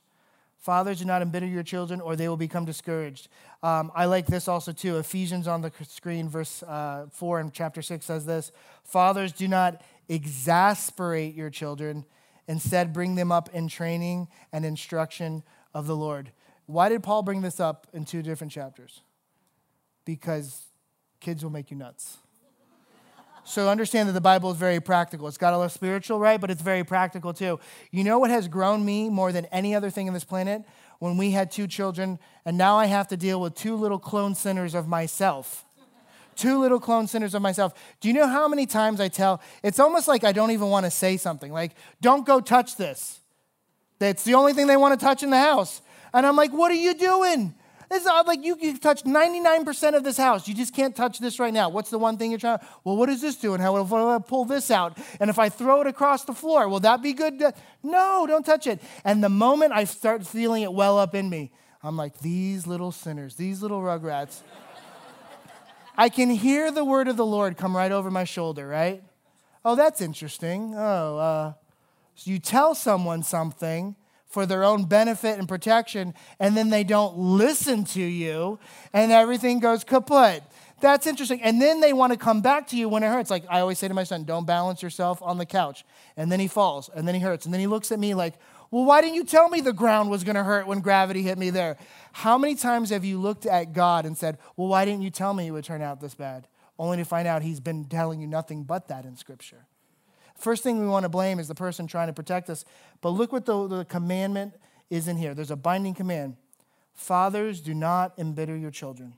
[0.58, 3.30] Fathers, do not embitter your children, or they will become discouraged.
[3.64, 4.98] Um, I like this also too.
[4.98, 8.52] Ephesians on the screen, verse uh, 4 and chapter 6 says this
[8.84, 12.06] Fathers, do not exasperate your children.
[12.48, 16.32] Instead, bring them up in training and instruction of the Lord.
[16.70, 19.02] Why did Paul bring this up in two different chapters?
[20.06, 20.68] Because
[21.20, 22.18] kids will make you nuts.
[23.44, 25.28] So understand that the Bible is very practical.
[25.28, 26.40] It's got a little spiritual, right?
[26.40, 27.60] But it's very practical too.
[27.90, 30.62] You know what has grown me more than any other thing on this planet?
[31.00, 34.36] When we had two children, and now I have to deal with two little clone
[34.36, 35.66] sinners of myself.
[36.36, 37.74] two little clone sinners of myself.
[38.00, 39.42] Do you know how many times I tell?
[39.64, 41.52] It's almost like I don't even want to say something.
[41.52, 43.22] Like, don't go touch this.
[43.98, 45.82] That's the only thing they want to touch in the house.
[46.14, 47.54] And I'm like, what are you doing?
[47.90, 50.48] This It's like you can touch 99% of this house.
[50.48, 51.70] You just can't touch this right now.
[51.70, 52.60] What's the one thing you're trying?
[52.84, 53.56] Well, what does this do?
[53.56, 54.98] And how if I pull this out?
[55.20, 57.42] And if I throw it across the floor, will that be good?
[57.82, 58.80] No, don't touch it.
[59.04, 62.92] And the moment I start feeling it well up in me, I'm like, these little
[62.92, 64.42] sinners, these little rugrats.
[65.98, 69.02] I can hear the word of the Lord come right over my shoulder, right?
[69.66, 70.76] Oh, that's interesting.
[70.76, 71.54] Oh, uh,
[72.14, 73.96] so you tell someone something
[74.30, 78.60] for their own benefit and protection, and then they don't listen to you,
[78.94, 80.44] and everything goes kaput.
[80.82, 81.42] That's interesting.
[81.42, 83.30] And then they want to come back to you when it hurts.
[83.30, 85.84] Like I always say to my son, don't balance yourself on the couch.
[86.16, 87.46] And then he falls, and then he hurts.
[87.46, 88.36] And then he looks at me like,
[88.72, 91.38] well, why didn't you tell me the ground was going to hurt when gravity hit
[91.38, 91.76] me there?
[92.14, 95.34] How many times have you looked at God and said, well, why didn't you tell
[95.34, 96.48] me it would turn out this bad?
[96.78, 99.66] Only to find out he's been telling you nothing but that in Scripture.
[100.40, 102.64] First thing we want to blame is the person trying to protect us.
[103.02, 104.54] But look what the, the commandment
[104.90, 105.34] is in here.
[105.34, 106.38] There's a binding command.
[106.94, 109.14] Fathers, do not embitter your children.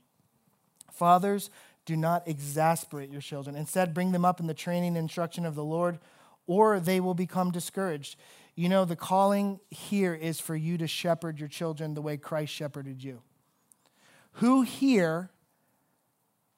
[0.92, 1.50] Fathers,
[1.84, 3.56] do not exasperate your children.
[3.56, 5.98] Instead, bring them up in the training and instruction of the Lord,
[6.46, 8.16] or they will become discouraged.
[8.54, 12.52] You know, the calling here is for you to shepherd your children the way Christ
[12.52, 13.22] shepherded you.
[14.34, 15.30] Who here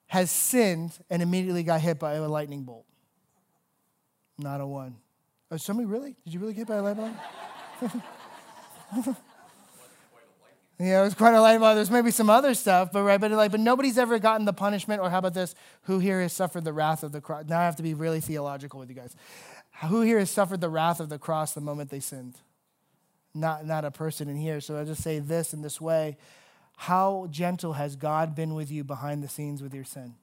[0.07, 2.85] has sinned and immediately got hit by a lightning bolt?
[4.37, 4.95] Not a one.
[5.51, 6.15] Oh, somebody really?
[6.25, 7.15] Did you really get by a light bulb?
[10.79, 11.75] yeah, it was quite a light bulb.
[11.75, 15.01] There's maybe some other stuff, but right, but like, but nobody's ever gotten the punishment.
[15.01, 15.55] Or how about this?
[15.83, 17.45] Who here has suffered the wrath of the cross?
[17.47, 19.15] Now I have to be really theological with you guys.
[19.87, 22.35] Who here has suffered the wrath of the cross the moment they sinned?
[23.33, 24.61] Not, not a person in here.
[24.61, 26.17] So I just say this in this way:
[26.75, 30.15] How gentle has God been with you behind the scenes with your sin?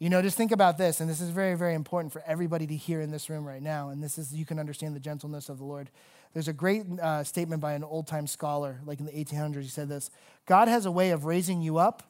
[0.00, 2.74] You know, just think about this, and this is very, very important for everybody to
[2.76, 3.90] hear in this room right now.
[3.90, 5.88] And this is, you can understand the gentleness of the Lord.
[6.32, 9.62] There's a great uh, statement by an old time scholar, like in the 1800s.
[9.62, 10.10] He said this
[10.46, 12.02] God has a way of raising you up,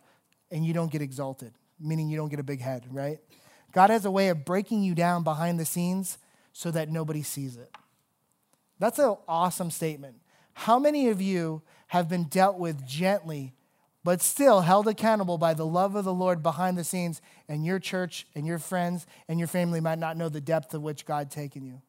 [0.50, 3.18] and you don't get exalted, meaning you don't get a big head, right?
[3.72, 6.16] God has a way of breaking you down behind the scenes
[6.52, 7.70] so that nobody sees it.
[8.78, 10.16] That's an awesome statement.
[10.54, 13.52] How many of you have been dealt with gently
[14.04, 17.78] but still held accountable by the love of the Lord behind the scenes, and your
[17.78, 21.30] church and your friends and your family might not know the depth of which God
[21.30, 21.80] taken you.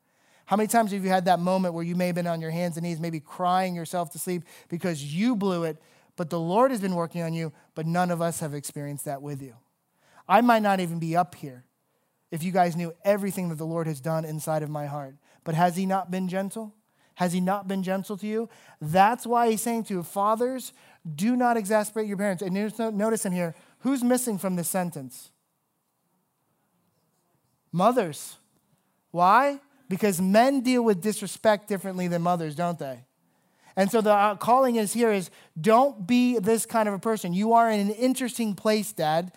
[0.45, 2.51] How many times have you had that moment where you may have been on your
[2.51, 5.77] hands and knees, maybe crying yourself to sleep because you blew it,
[6.17, 9.21] but the Lord has been working on you, but none of us have experienced that
[9.21, 9.55] with you?
[10.27, 11.65] I might not even be up here
[12.31, 15.15] if you guys knew everything that the Lord has done inside of my heart.
[15.43, 16.73] But has He not been gentle?
[17.15, 18.49] Has He not been gentle to you?
[18.81, 20.73] That's why He's saying to you, fathers,
[21.15, 22.43] do not exasperate your parents.
[22.43, 25.31] And notice in here, who's missing from this sentence?
[27.75, 28.37] Mothers.
[29.11, 29.59] Why?
[29.89, 33.03] Because men deal with disrespect differently than mothers, don't they?
[33.75, 37.33] And so the uh, calling is here is don't be this kind of a person.
[37.33, 39.33] You are in an interesting place, Dad.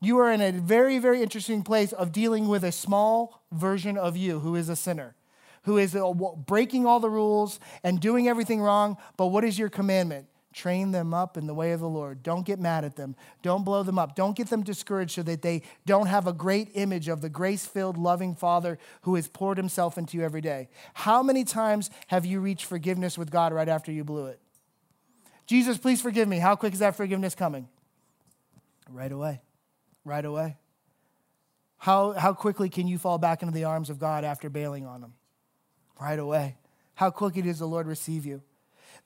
[0.00, 4.16] You are in a very, very interesting place of dealing with a small version of
[4.16, 5.14] you who is a sinner,
[5.62, 8.96] who is uh, breaking all the rules and doing everything wrong.
[9.16, 10.26] But what is your commandment?
[10.58, 12.20] Train them up in the way of the Lord.
[12.24, 13.14] Don't get mad at them.
[13.42, 14.16] Don't blow them up.
[14.16, 17.64] Don't get them discouraged so that they don't have a great image of the grace
[17.64, 20.68] filled, loving Father who has poured himself into you every day.
[20.94, 24.40] How many times have you reached forgiveness with God right after you blew it?
[25.46, 26.40] Jesus, please forgive me.
[26.40, 27.68] How quick is that forgiveness coming?
[28.90, 29.40] Right away.
[30.04, 30.56] Right away.
[31.76, 35.04] How, how quickly can you fall back into the arms of God after bailing on
[35.04, 35.12] him?
[36.00, 36.56] Right away.
[36.96, 38.42] How quickly does the Lord receive you?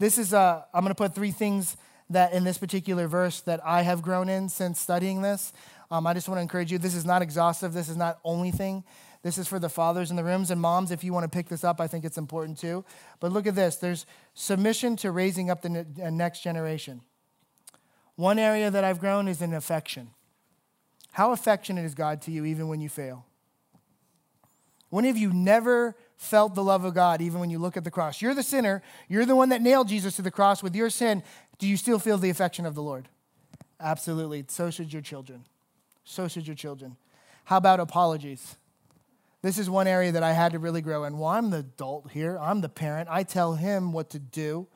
[0.02, 1.76] This is, uh, I'm going to put three things
[2.10, 5.52] that in this particular verse that I have grown in since studying this.
[5.92, 6.78] Um, I just want to encourage you.
[6.78, 7.72] This is not exhaustive.
[7.72, 8.82] This is not only thing.
[9.22, 10.90] This is for the fathers in the rooms and moms.
[10.90, 12.84] If you want to pick this up, I think it's important too.
[13.20, 13.76] But look at this.
[13.76, 17.02] There's submission to raising up the next generation.
[18.16, 20.10] One area that I've grown is in affection.
[21.12, 23.24] How affectionate is God to you even when you fail?
[24.92, 27.90] When have you never felt the love of God even when you look at the
[27.90, 28.20] cross?
[28.20, 28.82] You're the sinner.
[29.08, 31.22] You're the one that nailed Jesus to the cross with your sin.
[31.58, 33.08] Do you still feel the affection of the Lord?
[33.80, 34.44] Absolutely.
[34.48, 35.46] So should your children.
[36.04, 36.98] So should your children.
[37.44, 38.56] How about apologies?
[39.40, 41.16] This is one area that I had to really grow in.
[41.16, 43.08] Well, I'm the adult here, I'm the parent.
[43.10, 44.66] I tell him what to do.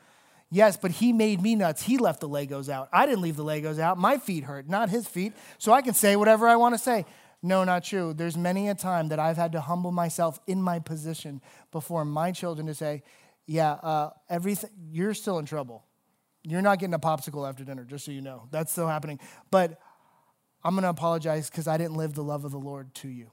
[0.50, 1.82] Yes, but he made me nuts.
[1.82, 2.88] He left the Legos out.
[2.90, 3.98] I didn't leave the Legos out.
[3.98, 5.34] My feet hurt, not his feet.
[5.58, 7.04] So I can say whatever I want to say.
[7.46, 8.12] No, not true.
[8.12, 12.32] There's many a time that I've had to humble myself in my position before my
[12.32, 13.04] children to say,
[13.46, 15.84] yeah, uh, everything, you're still in trouble.
[16.42, 18.48] You're not getting a popsicle after dinner, just so you know.
[18.50, 19.20] That's still happening.
[19.52, 19.80] But
[20.64, 23.30] I'm going to apologize because I didn't live the love of the Lord to you.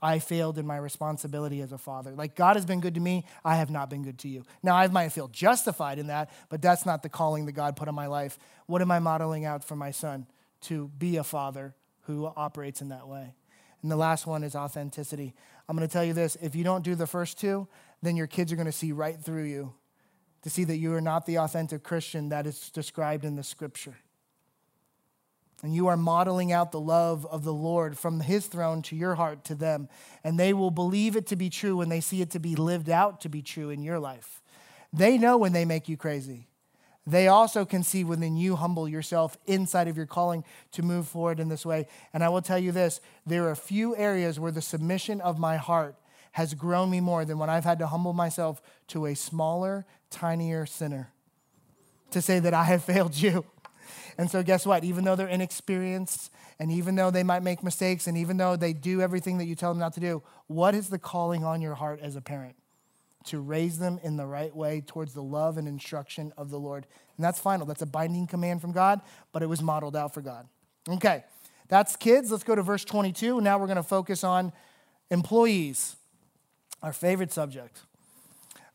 [0.00, 2.12] I failed in my responsibility as a father.
[2.12, 4.44] Like God has been good to me, I have not been good to you.
[4.62, 7.88] Now, I might feel justified in that, but that's not the calling that God put
[7.88, 8.38] on my life.
[8.64, 10.26] What am I modeling out for my son?
[10.62, 11.74] To be a father
[12.08, 13.34] who operates in that way.
[13.82, 15.34] And the last one is authenticity.
[15.68, 17.68] I'm going to tell you this if you don't do the first two,
[18.02, 19.74] then your kids are going to see right through you
[20.42, 23.96] to see that you are not the authentic Christian that is described in the scripture.
[25.62, 29.16] And you are modeling out the love of the Lord from his throne to your
[29.16, 29.88] heart to them.
[30.24, 32.88] And they will believe it to be true when they see it to be lived
[32.88, 34.40] out to be true in your life.
[34.92, 36.47] They know when they make you crazy.
[37.08, 41.40] They also can see within you humble yourself inside of your calling to move forward
[41.40, 41.86] in this way.
[42.12, 45.38] And I will tell you this there are a few areas where the submission of
[45.38, 45.94] my heart
[46.32, 50.66] has grown me more than when I've had to humble myself to a smaller, tinier
[50.66, 51.10] sinner
[52.10, 53.46] to say that I have failed you.
[54.18, 54.84] And so, guess what?
[54.84, 58.74] Even though they're inexperienced, and even though they might make mistakes, and even though they
[58.74, 61.74] do everything that you tell them not to do, what is the calling on your
[61.74, 62.57] heart as a parent?
[63.28, 66.86] To raise them in the right way towards the love and instruction of the Lord.
[67.16, 67.66] And that's final.
[67.66, 69.00] That's a binding command from God,
[69.32, 70.46] but it was modeled out for God.
[70.88, 71.24] Okay,
[71.68, 72.30] that's kids.
[72.30, 73.40] Let's go to verse 22.
[73.40, 74.52] Now we're going to focus on
[75.10, 75.96] employees,
[76.82, 77.80] our favorite subject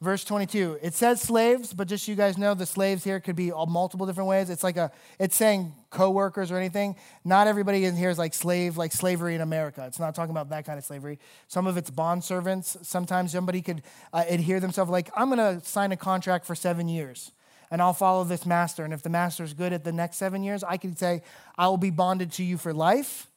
[0.03, 3.35] verse 22 it says slaves but just so you guys know the slaves here could
[3.35, 4.49] be multiple different ways.
[4.49, 6.95] It's like a it's saying co-workers or anything.
[7.23, 9.85] Not everybody in here is like slave like slavery in america.
[9.87, 11.19] It's not talking about that kind of slavery.
[11.47, 12.77] Some of it's bond servants.
[12.81, 16.87] Sometimes somebody could uh, adhere themselves like i'm going to sign a contract for seven
[16.87, 17.31] years
[17.71, 20.43] and i'll follow this master and if the master is good at the next seven
[20.43, 21.21] years i could say
[21.57, 23.27] i will be bonded to you for life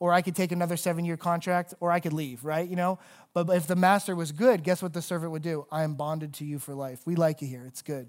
[0.00, 2.68] or I could take another seven year contract, or I could leave, right?
[2.68, 2.98] You know?
[3.34, 5.66] But if the master was good, guess what the servant would do?
[5.70, 7.02] I am bonded to you for life.
[7.04, 8.08] We like you here, it's good.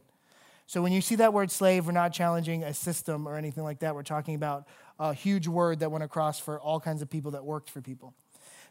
[0.65, 3.79] So when you see that word slave, we're not challenging a system or anything like
[3.79, 3.93] that.
[3.93, 7.43] We're talking about a huge word that went across for all kinds of people that
[7.43, 8.13] worked for people.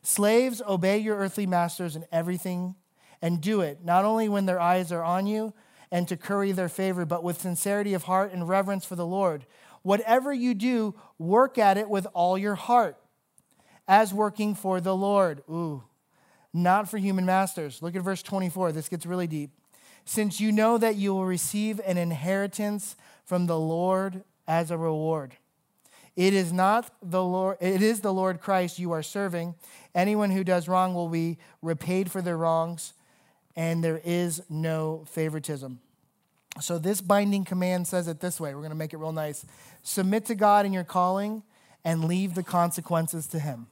[0.01, 2.75] Slaves, obey your earthly masters in everything
[3.21, 5.53] and do it, not only when their eyes are on you
[5.93, 9.45] and to curry their favor, but with sincerity of heart and reverence for the Lord.
[9.83, 12.97] Whatever you do, work at it with all your heart
[13.91, 15.43] as working for the Lord.
[15.51, 15.83] Ooh,
[16.55, 17.83] not for human masters.
[17.83, 18.71] Look at verse 24.
[18.71, 19.51] This gets really deep.
[20.05, 25.35] Since you know that you will receive an inheritance from the Lord as a reward.
[26.15, 29.57] It is not the Lord, it is the Lord Christ you are serving.
[29.93, 32.93] Anyone who does wrong will be repaid for their wrongs,
[33.57, 35.81] and there is no favoritism.
[36.61, 38.55] So, this binding command says it this way.
[38.55, 39.47] We're going to make it real nice.
[39.83, 41.43] Submit to God in your calling
[41.85, 43.67] and leave the consequences to Him.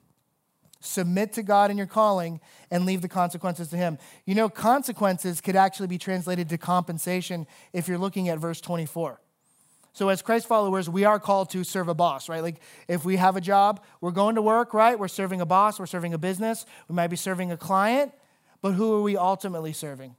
[0.81, 3.99] Submit to God in your calling and leave the consequences to Him.
[4.27, 9.21] You know, consequences could actually be translated to compensation if you're looking at verse 24.
[9.93, 12.43] So, as Christ followers, we are called to serve a boss, right?
[12.43, 14.97] Like, if we have a job, we're going to work, right?
[14.97, 18.13] We're serving a boss, we're serving a business, we might be serving a client,
[18.63, 20.15] but who are we ultimately serving?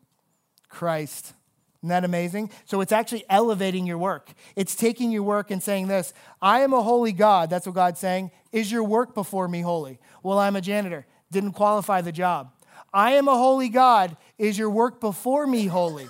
[0.67, 1.33] Christ.
[1.79, 2.51] Isn't that amazing?
[2.65, 4.33] So it's actually elevating your work.
[4.57, 7.49] It's taking your work and saying this I am a holy God.
[7.49, 8.31] That's what God's saying.
[8.51, 9.99] Is your work before me holy?
[10.23, 11.05] Well, I'm a janitor.
[11.31, 12.51] Didn't qualify the job.
[12.93, 14.17] I am a holy God.
[14.37, 16.07] Is your work before me holy?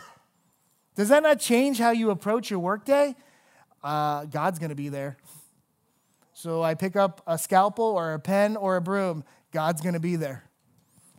[0.95, 3.15] Does that not change how you approach your workday?
[3.83, 5.17] Uh, God's going to be there.
[6.33, 9.23] So I pick up a scalpel or a pen or a broom.
[9.51, 10.43] God's going to be there.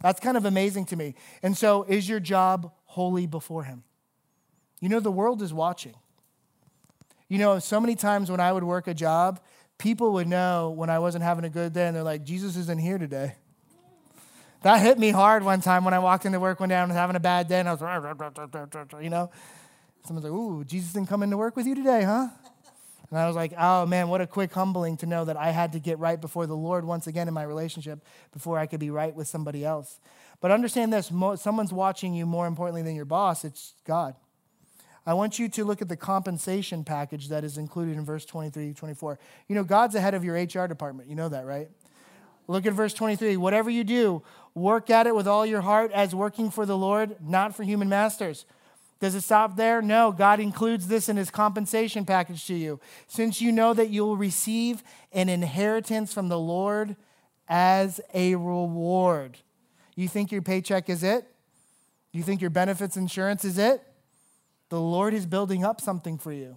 [0.03, 1.14] That's kind of amazing to me.
[1.42, 3.82] And so, is your job holy before Him?
[4.80, 5.95] You know, the world is watching.
[7.28, 9.40] You know, so many times when I would work a job,
[9.81, 12.78] people would know when I wasn't having a good day, and they're like, Jesus isn't
[12.78, 13.35] here today.
[14.62, 16.87] That hit me hard one time when I walked into work one day and I
[16.87, 17.81] was having a bad day, and I was,
[19.03, 19.31] you know.
[20.05, 22.28] Someone's like, ooh, Jesus didn't come into work with you today, huh?
[23.11, 25.72] And I was like, oh man, what a quick humbling to know that I had
[25.72, 28.91] to get right before the Lord once again in my relationship before I could be
[28.91, 29.99] right with somebody else.
[30.41, 34.14] But understand this someone's watching you more importantly than your boss, it's God.
[35.11, 38.72] I want you to look at the compensation package that is included in verse 23
[38.74, 39.18] 24.
[39.48, 41.08] You know, God's ahead of your HR department.
[41.08, 41.68] You know that, right?
[42.46, 43.36] Look at verse 23.
[43.36, 44.22] Whatever you do,
[44.54, 47.88] work at it with all your heart as working for the Lord, not for human
[47.88, 48.46] masters.
[49.00, 49.82] Does it stop there?
[49.82, 52.78] No, God includes this in his compensation package to you.
[53.08, 56.94] Since you know that you'll receive an inheritance from the Lord
[57.48, 59.38] as a reward.
[59.96, 61.26] You think your paycheck is it?
[62.12, 63.82] You think your benefits insurance is it?
[64.71, 66.57] The Lord is building up something for you.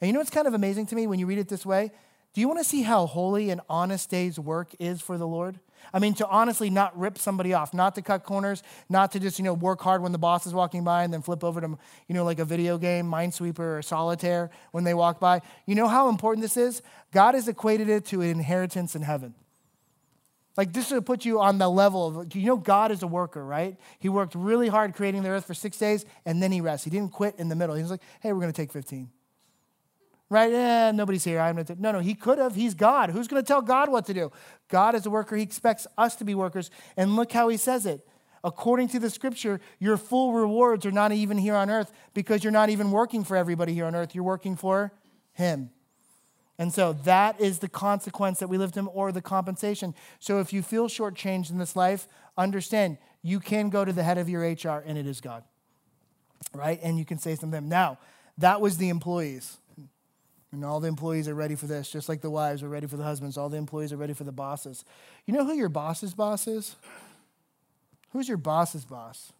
[0.00, 1.92] And you know what's kind of amazing to me when you read it this way?
[2.32, 5.58] Do you want to see how holy and honest day's work is for the Lord?
[5.92, 9.38] I mean, to honestly not rip somebody off, not to cut corners, not to just,
[9.38, 11.78] you know, work hard when the boss is walking by and then flip over to,
[12.06, 15.40] you know, like a video game, Minesweeper or Solitaire when they walk by.
[15.66, 16.82] You know how important this is?
[17.12, 19.34] God has equated it to an inheritance in heaven.
[20.56, 23.44] Like this will put you on the level of, you know, God is a worker,
[23.44, 23.76] right?
[23.98, 26.84] He worked really hard creating the earth for six days and then he rests.
[26.84, 27.76] He didn't quit in the middle.
[27.76, 29.10] He was like, hey, we're going to take 15
[30.30, 30.52] right?
[30.52, 31.40] Eh, nobody's here.
[31.40, 31.98] I'm gonna no, no.
[31.98, 32.54] He could have.
[32.54, 33.10] He's God.
[33.10, 34.32] Who's going to tell God what to do?
[34.68, 35.36] God is a worker.
[35.36, 36.70] He expects us to be workers.
[36.96, 38.06] And look how he says it.
[38.42, 42.52] According to the scripture, your full rewards are not even here on earth because you're
[42.52, 44.14] not even working for everybody here on earth.
[44.14, 44.92] You're working for
[45.32, 45.70] him.
[46.60, 49.94] And so that is the consequence that we lived in, or the compensation.
[50.18, 52.06] So if you feel shortchanged in this life,
[52.36, 55.42] understand you can go to the head of your HR and it is God.
[56.52, 56.78] Right?
[56.82, 57.66] And you can say something.
[57.66, 57.96] Now,
[58.36, 59.56] that was the employees.
[60.52, 62.98] And all the employees are ready for this, just like the wives are ready for
[62.98, 63.38] the husbands.
[63.38, 64.84] All the employees are ready for the bosses.
[65.24, 66.76] You know who your boss's boss is?
[68.10, 69.32] Who's your boss's boss?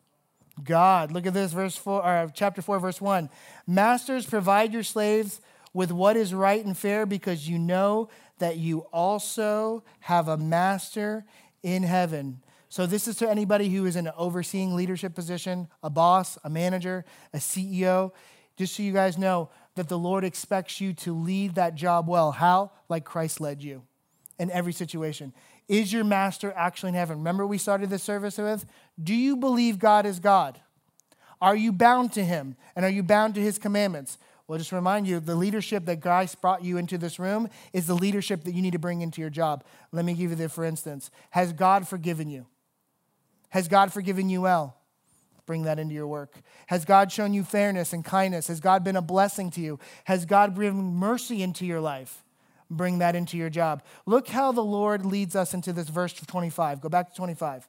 [0.64, 1.12] God.
[1.12, 3.28] Look at this, verse four, or chapter four, verse one.
[3.66, 5.42] Masters, provide your slaves
[5.72, 8.08] with what is right and fair, because you know
[8.38, 11.24] that you also have a master
[11.62, 12.40] in heaven.
[12.68, 16.50] So this is to anybody who is in an overseeing leadership position, a boss, a
[16.50, 17.04] manager,
[17.34, 18.12] a CEO.
[18.56, 22.32] Just so you guys know, that the Lord expects you to lead that job well.
[22.32, 22.72] How?
[22.88, 23.82] Like Christ led you
[24.38, 25.32] in every situation.
[25.68, 27.18] Is your master actually in heaven?
[27.18, 28.66] Remember, we started this service with?
[29.02, 30.60] Do you believe God is God?
[31.40, 32.56] Are you bound to him?
[32.76, 34.18] And are you bound to his commandments?
[34.50, 37.94] Well, just remind you the leadership that Christ brought you into this room is the
[37.94, 39.62] leadership that you need to bring into your job.
[39.92, 41.12] Let me give you this for instance.
[41.30, 42.48] Has God forgiven you?
[43.50, 44.76] Has God forgiven you well?
[45.46, 46.34] bring that into your work?
[46.66, 48.48] Has God shown you fairness and kindness?
[48.48, 49.78] Has God been a blessing to you?
[50.04, 52.24] Has God bring mercy into your life?
[52.68, 53.84] Bring that into your job.
[54.04, 56.80] Look how the Lord leads us into this verse 25.
[56.80, 57.68] Go back to 25.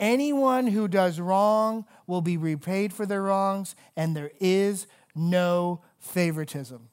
[0.00, 6.88] Anyone who does wrong will be repaid for their wrongs, and there is no favoritism.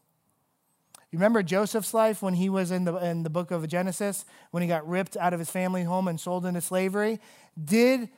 [1.11, 4.61] You remember Joseph's life when he was in the, in the book of Genesis, when
[4.61, 7.19] he got ripped out of his family home and sold into slavery?
[7.61, 8.09] Did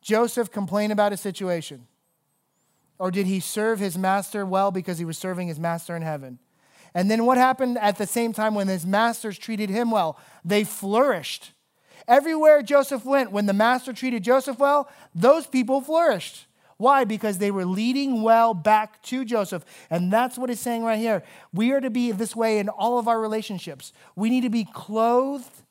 [0.00, 1.86] Joseph complain about his situation?
[2.98, 6.38] Or did he serve his master well because he was serving his master in heaven?
[6.94, 10.18] And then what happened at the same time when his masters treated him well?
[10.44, 11.52] They flourished.
[12.08, 16.46] Everywhere Joseph went, when the master treated Joseph well, those people flourished.
[16.78, 17.04] Why?
[17.04, 19.64] Because they were leading well back to Joseph.
[19.90, 21.24] And that's what he's saying right here.
[21.52, 23.92] We are to be this way in all of our relationships.
[24.16, 25.62] We need to be clothed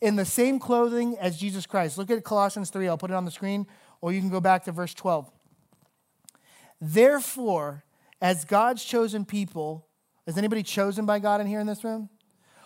[0.00, 1.98] in the same clothing as Jesus Christ.
[1.98, 2.88] Look at Colossians 3.
[2.88, 3.66] I'll put it on the screen,
[4.00, 5.30] or you can go back to verse 12.
[6.80, 7.84] Therefore,
[8.20, 9.88] as God's chosen people,
[10.26, 12.08] is anybody chosen by God in here in this room?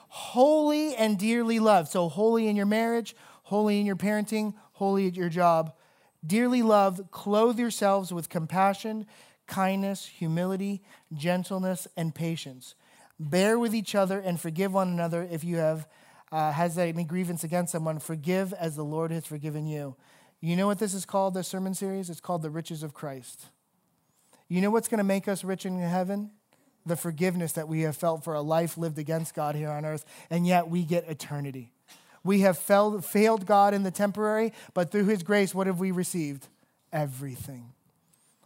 [0.09, 1.89] Holy and dearly loved.
[1.89, 3.15] So, holy in your marriage,
[3.45, 5.73] holy in your parenting, holy at your job.
[6.27, 9.07] Dearly loved, clothe yourselves with compassion,
[9.47, 12.75] kindness, humility, gentleness, and patience.
[13.19, 15.87] Bear with each other and forgive one another if you have
[16.33, 19.97] uh, has any grievance against someone, forgive as the Lord has forgiven you.
[20.41, 22.09] You know what this is called, this sermon series?
[22.09, 23.47] It's called The Riches of Christ.
[24.49, 26.31] You know what's going to make us rich in heaven?
[26.87, 30.05] The forgiveness that we have felt for a life lived against God here on earth,
[30.31, 31.73] and yet we get eternity.
[32.23, 35.91] We have failed, failed God in the temporary, but through His grace, what have we
[35.91, 36.49] received?
[36.93, 37.73] Everything.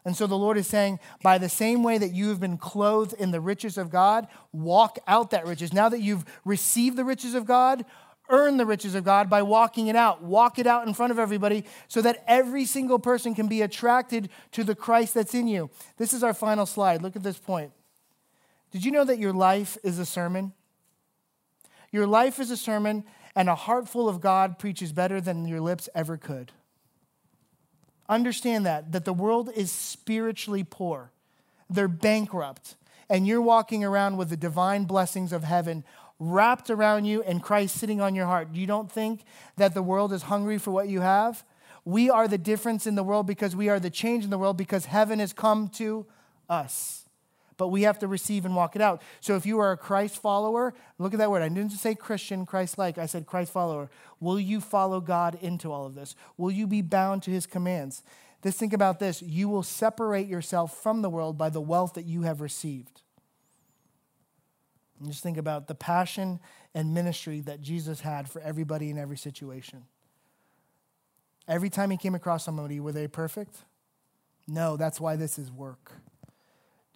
[0.05, 3.14] And so the Lord is saying, by the same way that you have been clothed
[3.14, 5.72] in the riches of God, walk out that riches.
[5.72, 7.87] Now that you've received the riches of God,
[8.29, 10.22] earn the riches of God by walking it out.
[10.22, 14.29] Walk it out in front of everybody so that every single person can be attracted
[14.53, 15.70] to the Christ that's in you.
[15.97, 17.03] This is our final slide.
[17.03, 17.72] Look at this point.
[18.72, 20.53] Did you know that your life is a sermon?
[21.93, 23.05] Your life is a sermon,
[23.35, 26.53] and a heart full of God preaches better than your lips ever could.
[28.09, 31.11] Understand that, that the world is spiritually poor.
[31.70, 32.76] they're bankrupt,
[33.09, 35.82] and you're walking around with the divine blessings of heaven
[36.18, 39.24] wrapped around you and Christ sitting on your heart, you don't think
[39.57, 41.45] that the world is hungry for what you have?
[41.85, 44.57] We are the difference in the world because we are the change in the world
[44.57, 46.07] because heaven has come to
[46.49, 47.04] us.
[47.57, 49.03] But we have to receive and walk it out.
[49.21, 51.43] So if you are a Christ follower, look at that word.
[51.43, 52.99] I didn't say Christian, Christ like.
[52.99, 53.91] I said Christ follower.
[54.21, 56.17] Will you follow God into all of this?
[56.37, 58.03] Will you be bound to his commands?
[58.43, 59.23] Just think about this.
[59.23, 63.03] You will separate yourself from the world by the wealth that you have received.
[64.99, 66.41] And just think about the passion
[66.75, 69.85] and ministry that Jesus had for everybody in every situation.
[71.47, 73.57] Every time he came across somebody, were they perfect?
[74.47, 75.93] No, that's why this is work.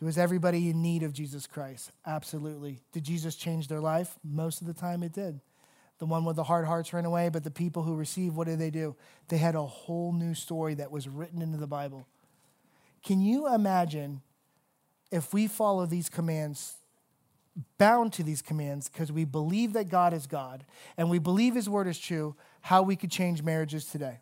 [0.00, 1.90] Was everybody in need of Jesus Christ?
[2.06, 2.80] Absolutely.
[2.92, 4.16] Did Jesus change their life?
[4.22, 5.40] Most of the time it did.
[5.98, 8.60] The one with the hard hearts ran away, but the people who received, what did
[8.60, 8.94] they do?
[9.26, 12.06] They had a whole new story that was written into the Bible.
[13.02, 14.22] Can you imagine
[15.10, 16.74] if we follow these commands,
[17.78, 20.64] bound to these commands, because we believe that God is God
[20.96, 24.20] and we believe His word is true, how we could change marriages today?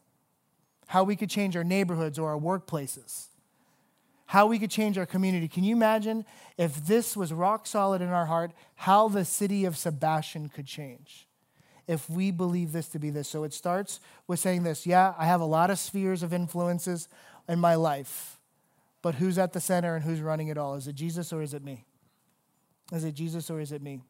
[0.86, 3.26] How we could change our neighborhoods or our workplaces?
[4.26, 5.48] How we could change our community.
[5.48, 6.24] Can you imagine
[6.58, 11.26] if this was rock solid in our heart, how the city of Sebastian could change?
[11.86, 13.28] If we believe this to be this.
[13.28, 17.08] So it starts with saying this yeah, I have a lot of spheres of influences
[17.48, 18.40] in my life,
[19.02, 20.74] but who's at the center and who's running it all?
[20.74, 21.84] Is it Jesus or is it me?
[22.92, 24.00] Is it Jesus or is it me?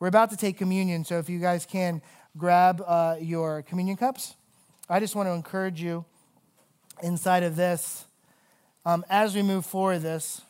[0.00, 2.02] We're about to take communion, so if you guys can
[2.36, 4.34] grab uh, your communion cups,
[4.88, 6.04] I just want to encourage you
[7.02, 8.05] inside of this
[8.86, 10.40] um, as we move forward this,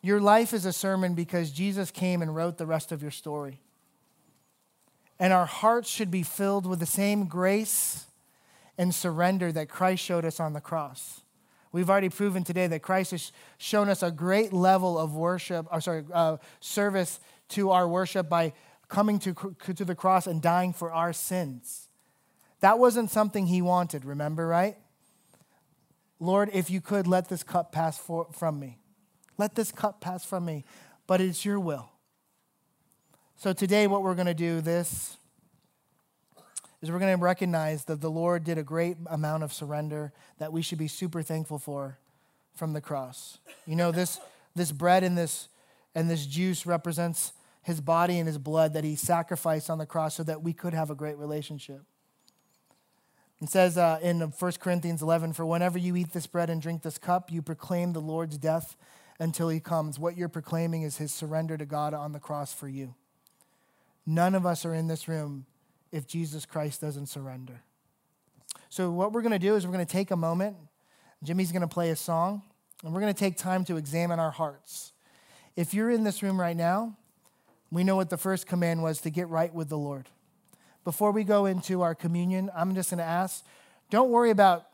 [0.00, 3.60] your life is a sermon because Jesus came and wrote the rest of your story.
[5.18, 8.06] And our hearts should be filled with the same grace
[8.78, 11.22] and surrender that Christ showed us on the cross.
[11.72, 15.80] We've already proven today that Christ has shown us a great level of worship, or
[15.80, 17.18] sorry, uh, service
[17.50, 18.52] to our worship by
[18.88, 19.34] coming to,
[19.74, 21.88] to the cross and dying for our sins.
[22.60, 24.76] That wasn't something he wanted, remember, right?
[26.20, 28.78] Lord, if you could, let this cup pass for, from me.
[29.36, 30.64] Let this cup pass from me,
[31.06, 31.90] but it's your will.
[33.36, 35.16] So today, what we're going to do this
[36.82, 40.52] is we're going to recognize that the Lord did a great amount of surrender that
[40.52, 41.98] we should be super thankful for
[42.54, 43.38] from the cross.
[43.66, 44.20] You know, this,
[44.56, 45.48] this bread and this,
[45.94, 50.16] and this juice represents his body and his blood that he sacrificed on the cross
[50.16, 51.82] so that we could have a great relationship.
[53.40, 56.82] It says uh, in 1 Corinthians 11, For whenever you eat this bread and drink
[56.82, 58.76] this cup, you proclaim the Lord's death
[59.20, 59.98] until he comes.
[59.98, 62.94] What you're proclaiming is his surrender to God on the cross for you.
[64.06, 65.46] None of us are in this room
[65.92, 67.62] if Jesus Christ doesn't surrender.
[68.70, 70.56] So, what we're going to do is we're going to take a moment.
[71.22, 72.42] Jimmy's going to play a song,
[72.82, 74.92] and we're going to take time to examine our hearts.
[75.56, 76.96] If you're in this room right now,
[77.70, 80.08] we know what the first command was to get right with the Lord
[80.88, 83.44] before we go into our communion, I'm just going to ask
[83.90, 84.64] don't worry about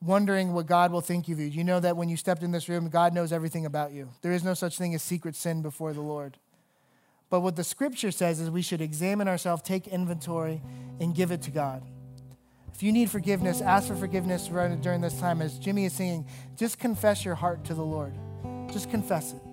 [0.00, 1.44] wondering what God will think of you.
[1.44, 4.08] You know that when you stepped in this room, God knows everything about you.
[4.22, 6.38] There is no such thing as secret sin before the Lord.
[7.28, 10.62] But what the scripture says is we should examine ourselves, take inventory,
[10.98, 11.82] and give it to God.
[12.72, 15.42] If you need forgiveness, ask for forgiveness during this time.
[15.42, 16.24] As Jimmy is singing,
[16.56, 18.14] just confess your heart to the Lord.
[18.72, 19.47] Just confess it.